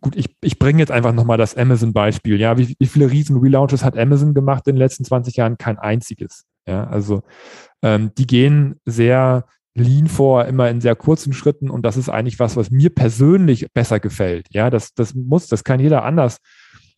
gut, 0.00 0.14
ich, 0.14 0.36
ich 0.40 0.56
bringe 0.56 0.78
jetzt 0.78 0.92
einfach 0.92 1.12
nochmal 1.12 1.36
das 1.36 1.56
Amazon-Beispiel. 1.56 2.38
Ja, 2.38 2.58
wie, 2.58 2.76
wie 2.78 2.86
viele 2.86 3.10
riesen 3.10 3.38
Relaunches 3.38 3.82
hat 3.82 3.98
Amazon 3.98 4.34
gemacht 4.34 4.68
in 4.68 4.76
den 4.76 4.78
letzten 4.78 5.04
20 5.04 5.34
Jahren? 5.34 5.58
Kein 5.58 5.80
einziges. 5.80 6.44
Ja, 6.64 6.86
also 6.86 7.22
ähm, 7.82 8.12
die 8.16 8.26
gehen 8.26 8.80
sehr 8.84 9.46
lean 9.74 10.06
vor, 10.06 10.44
immer 10.44 10.68
in 10.68 10.80
sehr 10.80 10.96
kurzen 10.96 11.32
Schritten 11.32 11.70
und 11.70 11.82
das 11.82 11.96
ist 11.96 12.08
eigentlich 12.08 12.38
was, 12.38 12.56
was 12.56 12.70
mir 12.70 12.90
persönlich 12.90 13.66
besser 13.72 14.00
gefällt. 14.00 14.46
Ja, 14.50 14.70
das, 14.70 14.94
das 14.94 15.14
muss, 15.14 15.46
das 15.46 15.64
kann 15.64 15.80
jeder 15.80 16.04
anders 16.04 16.38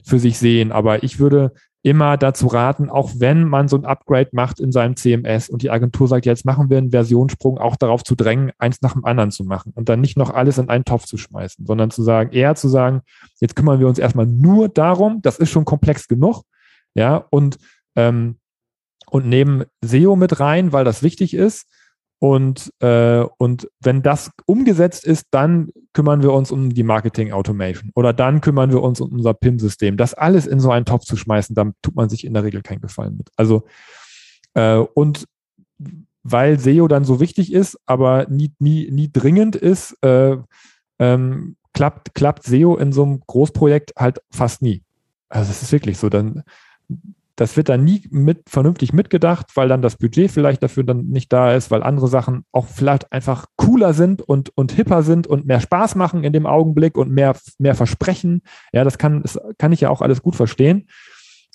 für 0.04 0.18
sich 0.18 0.38
sehen, 0.38 0.72
aber 0.72 1.02
ich 1.02 1.18
würde 1.18 1.52
immer 1.82 2.16
dazu 2.16 2.46
raten, 2.46 2.88
auch 2.88 3.12
wenn 3.18 3.44
man 3.44 3.68
so 3.68 3.76
ein 3.76 3.84
Upgrade 3.84 4.30
macht 4.32 4.58
in 4.58 4.72
seinem 4.72 4.96
CMS 4.96 5.50
und 5.50 5.62
die 5.62 5.70
Agentur 5.70 6.08
sagt, 6.08 6.24
jetzt 6.24 6.46
machen 6.46 6.70
wir 6.70 6.78
einen 6.78 6.90
Versionssprung, 6.90 7.58
auch 7.58 7.76
darauf 7.76 8.02
zu 8.02 8.14
drängen, 8.14 8.52
eins 8.58 8.80
nach 8.80 8.94
dem 8.94 9.04
anderen 9.04 9.30
zu 9.30 9.44
machen 9.44 9.72
und 9.74 9.90
dann 9.90 10.00
nicht 10.00 10.16
noch 10.16 10.30
alles 10.30 10.56
in 10.56 10.70
einen 10.70 10.86
Topf 10.86 11.04
zu 11.04 11.18
schmeißen, 11.18 11.66
sondern 11.66 11.90
zu 11.90 12.02
sagen, 12.02 12.32
eher 12.32 12.54
zu 12.54 12.68
sagen, 12.68 13.02
jetzt 13.38 13.54
kümmern 13.54 13.80
wir 13.80 13.86
uns 13.86 13.98
erstmal 13.98 14.26
nur 14.26 14.70
darum, 14.70 15.20
das 15.20 15.38
ist 15.38 15.50
schon 15.50 15.66
komplex 15.66 16.08
genug, 16.08 16.44
ja, 16.94 17.16
und, 17.30 17.58
ähm, 17.96 18.38
und 19.10 19.26
nehmen 19.26 19.64
SEO 19.82 20.16
mit 20.16 20.40
rein, 20.40 20.72
weil 20.72 20.84
das 20.84 21.02
wichtig 21.02 21.34
ist 21.34 21.66
und, 22.24 22.72
äh, 22.80 23.26
und 23.36 23.68
wenn 23.80 24.00
das 24.00 24.30
umgesetzt 24.46 25.04
ist, 25.04 25.26
dann 25.30 25.68
kümmern 25.92 26.22
wir 26.22 26.32
uns 26.32 26.50
um 26.50 26.72
die 26.72 26.82
Marketing 26.82 27.32
Automation 27.32 27.90
oder 27.94 28.14
dann 28.14 28.40
kümmern 28.40 28.70
wir 28.70 28.80
uns 28.80 29.02
um 29.02 29.12
unser 29.12 29.34
PIM-System. 29.34 29.98
Das 29.98 30.14
alles 30.14 30.46
in 30.46 30.58
so 30.58 30.70
einen 30.70 30.86
Topf 30.86 31.04
zu 31.04 31.16
schmeißen, 31.16 31.54
dann 31.54 31.74
tut 31.82 31.94
man 31.94 32.08
sich 32.08 32.24
in 32.24 32.32
der 32.32 32.42
Regel 32.42 32.62
keinen 32.62 32.80
Gefallen 32.80 33.18
mit. 33.18 33.28
Also, 33.36 33.64
äh, 34.54 34.76
und 34.76 35.26
weil 36.22 36.58
SEO 36.58 36.88
dann 36.88 37.04
so 37.04 37.20
wichtig 37.20 37.52
ist, 37.52 37.78
aber 37.84 38.26
nie, 38.30 38.54
nie, 38.58 38.90
nie 38.90 39.10
dringend 39.12 39.54
ist, 39.54 40.02
äh, 40.02 40.38
ähm, 40.98 41.56
klappt, 41.74 42.14
klappt 42.14 42.44
SEO 42.44 42.76
in 42.76 42.92
so 42.92 43.02
einem 43.02 43.20
Großprojekt 43.26 43.96
halt 43.98 44.22
fast 44.30 44.62
nie. 44.62 44.82
Also 45.28 45.50
es 45.50 45.60
ist 45.60 45.72
wirklich 45.72 45.98
so. 45.98 46.08
Dann 46.08 46.42
das 47.36 47.56
wird 47.56 47.68
dann 47.68 47.84
nie 47.84 48.06
mit, 48.10 48.48
vernünftig 48.48 48.92
mitgedacht, 48.92 49.46
weil 49.54 49.68
dann 49.68 49.82
das 49.82 49.96
Budget 49.96 50.30
vielleicht 50.30 50.62
dafür 50.62 50.84
dann 50.84 51.06
nicht 51.06 51.32
da 51.32 51.52
ist, 51.52 51.70
weil 51.70 51.82
andere 51.82 52.06
Sachen 52.06 52.44
auch 52.52 52.66
vielleicht 52.66 53.12
einfach 53.12 53.46
cooler 53.56 53.92
sind 53.92 54.22
und, 54.22 54.56
und 54.56 54.72
hipper 54.72 55.02
sind 55.02 55.26
und 55.26 55.46
mehr 55.46 55.60
Spaß 55.60 55.96
machen 55.96 56.22
in 56.22 56.32
dem 56.32 56.46
Augenblick 56.46 56.96
und 56.96 57.10
mehr, 57.10 57.36
mehr 57.58 57.74
versprechen. 57.74 58.42
Ja, 58.72 58.84
das 58.84 58.98
kann, 58.98 59.22
das 59.22 59.38
kann 59.58 59.72
ich 59.72 59.80
ja 59.80 59.90
auch 59.90 60.00
alles 60.00 60.22
gut 60.22 60.36
verstehen. 60.36 60.88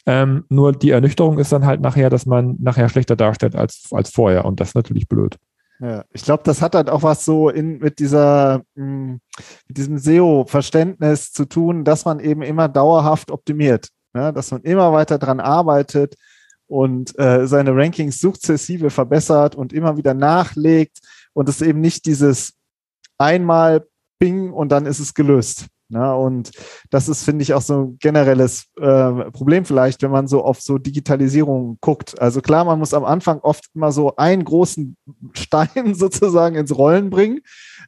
Ähm, 0.06 0.46
nur 0.50 0.74
die 0.74 0.90
Ernüchterung 0.90 1.40
ist 1.40 1.52
dann 1.52 1.66
halt 1.66 1.82
nachher, 1.82 2.10
dass 2.10 2.26
man 2.26 2.58
nachher 2.60 2.90
schlechter 2.90 3.16
darstellt 3.16 3.56
als, 3.56 3.88
als 3.92 4.10
vorher 4.10 4.46
und 4.46 4.60
das 4.60 4.70
ist 4.70 4.76
natürlich 4.76 5.08
blöd. 5.08 5.38
Ja, 5.82 6.04
ich 6.12 6.24
glaube, 6.24 6.44
das 6.44 6.62
hat 6.62 6.76
halt 6.76 6.90
auch 6.90 7.04
was 7.04 7.24
so 7.24 7.50
in, 7.50 7.78
mit 7.78 8.00
dieser, 8.00 8.64
hm, 8.76 9.22
mit 9.68 9.78
diesem 9.78 9.98
SEO-Verständnis 9.98 11.32
zu 11.32 11.46
tun, 11.46 11.86
dass 11.86 12.04
man 12.04 12.20
eben 12.20 12.42
immer 12.42 12.68
dauerhaft 12.68 13.32
optimiert 13.32 13.90
ne? 14.14 14.34
dass 14.34 14.52
man 14.52 14.62
immer 14.62 14.92
weiter 14.94 15.18
dran 15.18 15.40
arbeitet 15.40 16.16
und 16.68 17.18
äh, 17.18 17.48
seine 17.48 17.76
Rankings 17.76 18.20
sukzessive 18.20 18.90
verbessert 18.90 19.56
und 19.56 19.74
immer 19.74 19.98
wieder 19.98 20.14
nachlegt 20.14 21.00
und 21.34 21.50
es 21.50 21.62
eben 21.62 21.82
nicht 21.82 22.06
dieses 22.06 22.54
einmal 23.18 23.86
Bing 24.20 24.52
und 24.52 24.72
dann 24.72 24.86
ist 24.86 25.00
es 25.00 25.14
gelöst. 25.14 25.68
Ne? 25.90 26.16
Und 26.16 26.52
das 26.92 27.10
ist, 27.10 27.24
finde 27.24 27.42
ich, 27.42 27.54
auch 27.54 27.62
so 27.62 27.82
ein 27.82 27.98
generelles 28.00 28.66
äh, 28.80 29.32
Problem 29.32 29.66
vielleicht, 29.66 30.04
wenn 30.04 30.12
man 30.12 30.28
so 30.28 30.44
auf 30.44 30.62
so 30.62 30.78
Digitalisierung 30.78 31.78
guckt. 31.82 32.20
Also 32.22 32.42
klar, 32.42 32.64
man 32.64 32.78
muss 32.78 32.94
am 32.94 33.06
Anfang 33.06 33.40
oft 33.40 33.66
immer 33.74 33.92
so 33.92 34.16
einen 34.16 34.44
großen 34.44 34.96
Stein 35.34 35.94
sozusagen 35.96 36.56
ins 36.56 36.76
Rollen 36.78 37.10
bringen, 37.10 37.40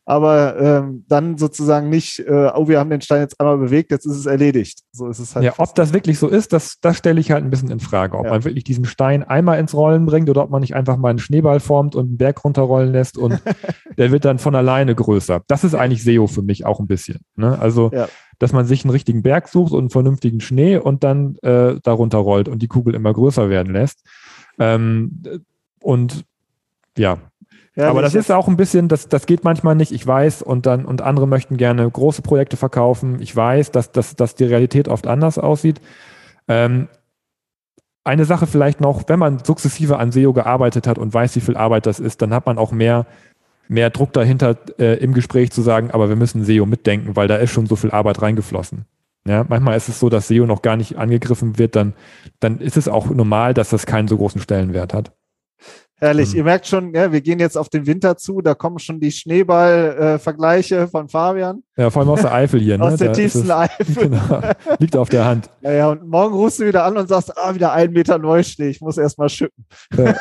aber 0.06 0.60
ähm, 0.60 1.06
dann 1.08 1.38
sozusagen 1.38 1.90
nicht, 1.90 2.20
äh, 2.20 2.50
oh, 2.56 2.68
wir 2.68 2.80
haben 2.80 2.90
den 2.90 3.02
Stein 3.02 3.22
jetzt 3.22 3.40
einmal 3.40 3.58
bewegt, 3.58 3.92
jetzt 3.92 4.06
ist 4.06 4.18
es 4.18 4.26
erledigt. 4.26 4.80
So 4.92 5.08
ist 5.08 5.20
es 5.20 5.36
halt. 5.36 5.46
Ja, 5.46 5.54
ob 5.58 5.76
das 5.76 5.94
wirklich 5.94 6.18
so 6.18 6.28
ist, 6.28 6.54
das, 6.54 6.80
das 6.82 6.98
stelle 6.98 7.20
ich 7.20 7.32
halt 7.32 7.44
ein 7.44 7.52
bisschen 7.52 7.70
in 7.70 7.80
Frage. 7.80 8.18
Ob 8.18 8.26
ja. 8.26 8.32
man 8.32 8.44
wirklich 8.44 8.64
diesen 8.64 8.86
Stein 8.86 9.24
einmal 9.24 9.60
ins 9.60 9.76
Rollen 9.76 10.08
bringt 10.08 10.30
oder 10.30 10.44
ob 10.44 10.50
man 10.50 10.62
nicht 10.62 10.76
einfach 10.76 10.98
mal 10.98 11.10
einen 11.10 11.20
Schneeball 11.20 11.60
formt 11.60 11.96
und 11.96 12.08
einen 12.08 12.18
Berg 12.18 12.44
runterrollen 12.44 12.92
lässt 12.92 13.18
und 13.18 13.42
der 13.98 14.12
wird 14.12 14.26
dann 14.26 14.40
von 14.40 14.56
alleine 14.56 14.96
größer. 14.96 15.44
Das 15.48 15.64
ist 15.64 15.76
eigentlich 15.76 16.04
SEO 16.04 16.26
für 16.26 16.42
mich 16.42 16.66
auch 16.66 16.80
ein 16.80 16.88
bisschen. 16.88 17.20
Ne? 17.36 17.60
Also, 17.60 17.92
ja. 17.94 18.08
dass 18.40 18.54
man 18.54 18.66
sich 18.66 18.84
einen 18.84 18.92
richtigen 18.92 19.22
Berg 19.22 19.50
sucht 19.50 19.72
und 19.72 19.80
einen 19.80 19.90
vernünftigen 19.92 20.42
Schnee 20.42 20.78
und 20.78 21.04
dann 21.04 21.36
äh, 21.44 21.76
darunter 21.84 22.18
rollt 22.18 22.50
und 22.50 22.62
die 22.64 22.68
Kugel 22.68 22.96
immer 22.96 23.14
größer 23.14 23.50
werden 23.50 23.72
lässt. 23.72 24.04
Ähm, 24.58 25.22
und 25.80 26.26
ja, 26.98 27.20
ja, 27.76 27.90
aber 27.90 28.02
das 28.02 28.16
ist 28.16 28.32
auch 28.32 28.50
ein 28.50 28.58
bisschen, 28.58 28.90
das, 28.90 29.08
das 29.08 29.26
geht 29.26 29.46
manchmal 29.46 29.76
nicht, 29.76 29.94
ich 29.94 30.06
weiß, 30.06 30.42
und 30.42 30.66
dann, 30.66 30.84
und 30.84 31.02
andere 31.02 31.28
möchten 31.28 31.56
gerne 31.56 31.90
große 31.90 32.22
Projekte 32.22 32.58
verkaufen. 32.58 33.22
Ich 33.22 33.34
weiß, 33.34 33.72
dass, 33.72 33.92
dass, 33.92 34.16
dass 34.16 34.36
die 34.36 34.44
Realität 34.44 34.90
oft 34.90 35.08
anders 35.08 35.38
aussieht. 35.38 35.80
Ähm, 36.50 36.90
eine 38.04 38.26
Sache 38.26 38.48
vielleicht 38.48 38.82
noch, 38.82 39.04
wenn 39.08 39.20
man 39.20 39.40
sukzessive 39.44 39.98
an 39.98 40.12
SEO 40.12 40.34
gearbeitet 40.34 40.86
hat 40.88 40.98
und 40.98 41.14
weiß, 41.14 41.36
wie 41.36 41.42
viel 41.42 41.56
Arbeit 41.56 41.86
das 41.86 42.00
ist, 42.00 42.22
dann 42.22 42.34
hat 42.34 42.46
man 42.46 42.58
auch 42.58 42.72
mehr, 42.72 43.06
mehr 43.70 43.90
Druck 43.90 44.12
dahinter, 44.12 44.58
äh, 44.78 44.98
im 44.98 45.14
Gespräch 45.14 45.52
zu 45.52 45.62
sagen, 45.62 45.92
aber 45.92 46.10
wir 46.10 46.16
müssen 46.18 46.44
SEO 46.44 46.66
mitdenken, 46.66 47.16
weil 47.16 47.30
da 47.30 47.38
ist 47.38 47.52
schon 47.52 47.68
so 47.68 47.78
viel 47.78 47.92
Arbeit 47.92 48.22
reingeflossen. 48.22 48.86
Ja, 49.26 49.46
manchmal 49.48 49.78
ist 49.78 49.88
es 49.88 50.00
so, 50.00 50.10
dass 50.10 50.28
SEO 50.28 50.46
noch 50.46 50.64
gar 50.64 50.76
nicht 50.76 50.98
angegriffen 50.98 51.60
wird, 51.60 51.76
dann, 51.76 51.94
dann 52.40 52.60
ist 52.60 52.76
es 52.76 52.88
auch 52.88 53.10
normal, 53.10 53.54
dass 53.54 53.70
das 53.70 53.86
keinen 53.86 54.08
so 54.08 54.18
großen 54.18 54.42
Stellenwert 54.42 54.94
hat. 54.94 55.14
Herrlich. 56.02 56.32
Mhm. 56.32 56.38
Ihr 56.38 56.44
merkt 56.46 56.66
schon, 56.66 56.96
ja, 56.96 57.12
wir 57.12 57.22
gehen 57.22 57.40
jetzt 57.40 57.56
auf 57.56 57.70
den 57.70 57.86
Winter 57.86 58.18
zu. 58.18 58.42
Da 58.42 58.56
kommen 58.56 58.80
schon 58.80 59.00
die 59.00 59.12
Schneeball-Vergleiche 59.12 60.88
von 60.88 61.08
Fabian. 61.08 61.62
Ja, 61.78 61.92
vor 61.92 62.02
allem 62.02 62.10
aus 62.10 62.22
der 62.22 62.34
Eifel 62.34 62.60
hier. 62.60 62.80
Ne? 62.80 62.86
aus 62.86 62.96
der 62.96 63.10
da 63.10 63.14
tiefsten 63.14 63.52
Eifel. 63.52 63.86
Genau, 64.02 64.42
liegt 64.80 64.98
auf 64.98 65.10
der 65.10 65.26
Hand. 65.26 65.50
Ja, 65.62 65.72
ja, 65.72 65.90
und 65.90 66.08
morgen 66.08 66.34
rufst 66.34 66.60
du 66.60 66.66
wieder 66.66 66.86
an 66.86 66.98
und 66.98 67.08
sagst, 67.08 67.38
ah, 67.38 67.54
wieder 67.54 67.72
ein 67.74 67.92
Meter 67.92 68.18
Neuschnee. 68.18 68.70
Ich 68.70 68.82
muss 68.82 68.98
erst 68.98 69.20
mal 69.20 69.30
schippen. 69.30 69.64
Ja. 69.96 70.16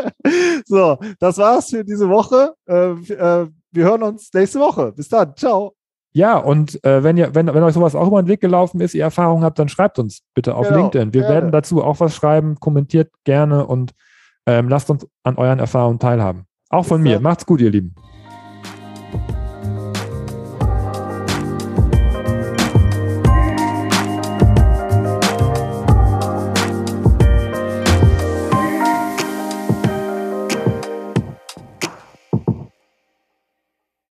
so, 0.66 0.98
das 1.20 1.38
war's 1.38 1.70
für 1.70 1.84
diese 1.84 2.08
Woche. 2.08 2.54
Äh, 2.66 2.90
äh, 2.90 3.46
wir 3.70 3.84
hören 3.84 4.02
uns 4.02 4.28
nächste 4.34 4.58
Woche. 4.58 4.90
Bis 4.90 5.08
dann. 5.08 5.36
Ciao. 5.36 5.74
Ja, 6.14 6.36
und 6.36 6.84
äh, 6.84 7.04
wenn, 7.04 7.16
ihr, 7.16 7.32
wenn, 7.34 7.46
wenn 7.46 7.62
euch 7.62 7.74
sowas 7.74 7.94
auch 7.94 8.08
über 8.08 8.20
den 8.20 8.28
Weg 8.28 8.40
gelaufen 8.40 8.80
ist, 8.80 8.94
ihr 8.94 9.04
Erfahrungen 9.04 9.44
habt, 9.44 9.60
dann 9.60 9.68
schreibt 9.68 10.00
uns 10.00 10.22
bitte 10.34 10.56
auf 10.56 10.66
genau, 10.66 10.80
LinkedIn. 10.80 11.14
Wir 11.14 11.20
gerne. 11.22 11.34
werden 11.34 11.52
dazu 11.52 11.82
auch 11.84 12.00
was 12.00 12.16
schreiben, 12.16 12.58
kommentiert 12.58 13.12
gerne 13.24 13.66
und 13.66 13.92
ähm, 14.46 14.68
lasst 14.68 14.90
uns 14.90 15.06
an 15.22 15.36
euren 15.36 15.58
Erfahrungen 15.58 15.98
teilhaben. 15.98 16.46
Auch 16.70 16.86
von 16.86 17.02
mir. 17.02 17.20
Macht's 17.20 17.46
gut, 17.46 17.60
ihr 17.60 17.70
Lieben. 17.70 17.94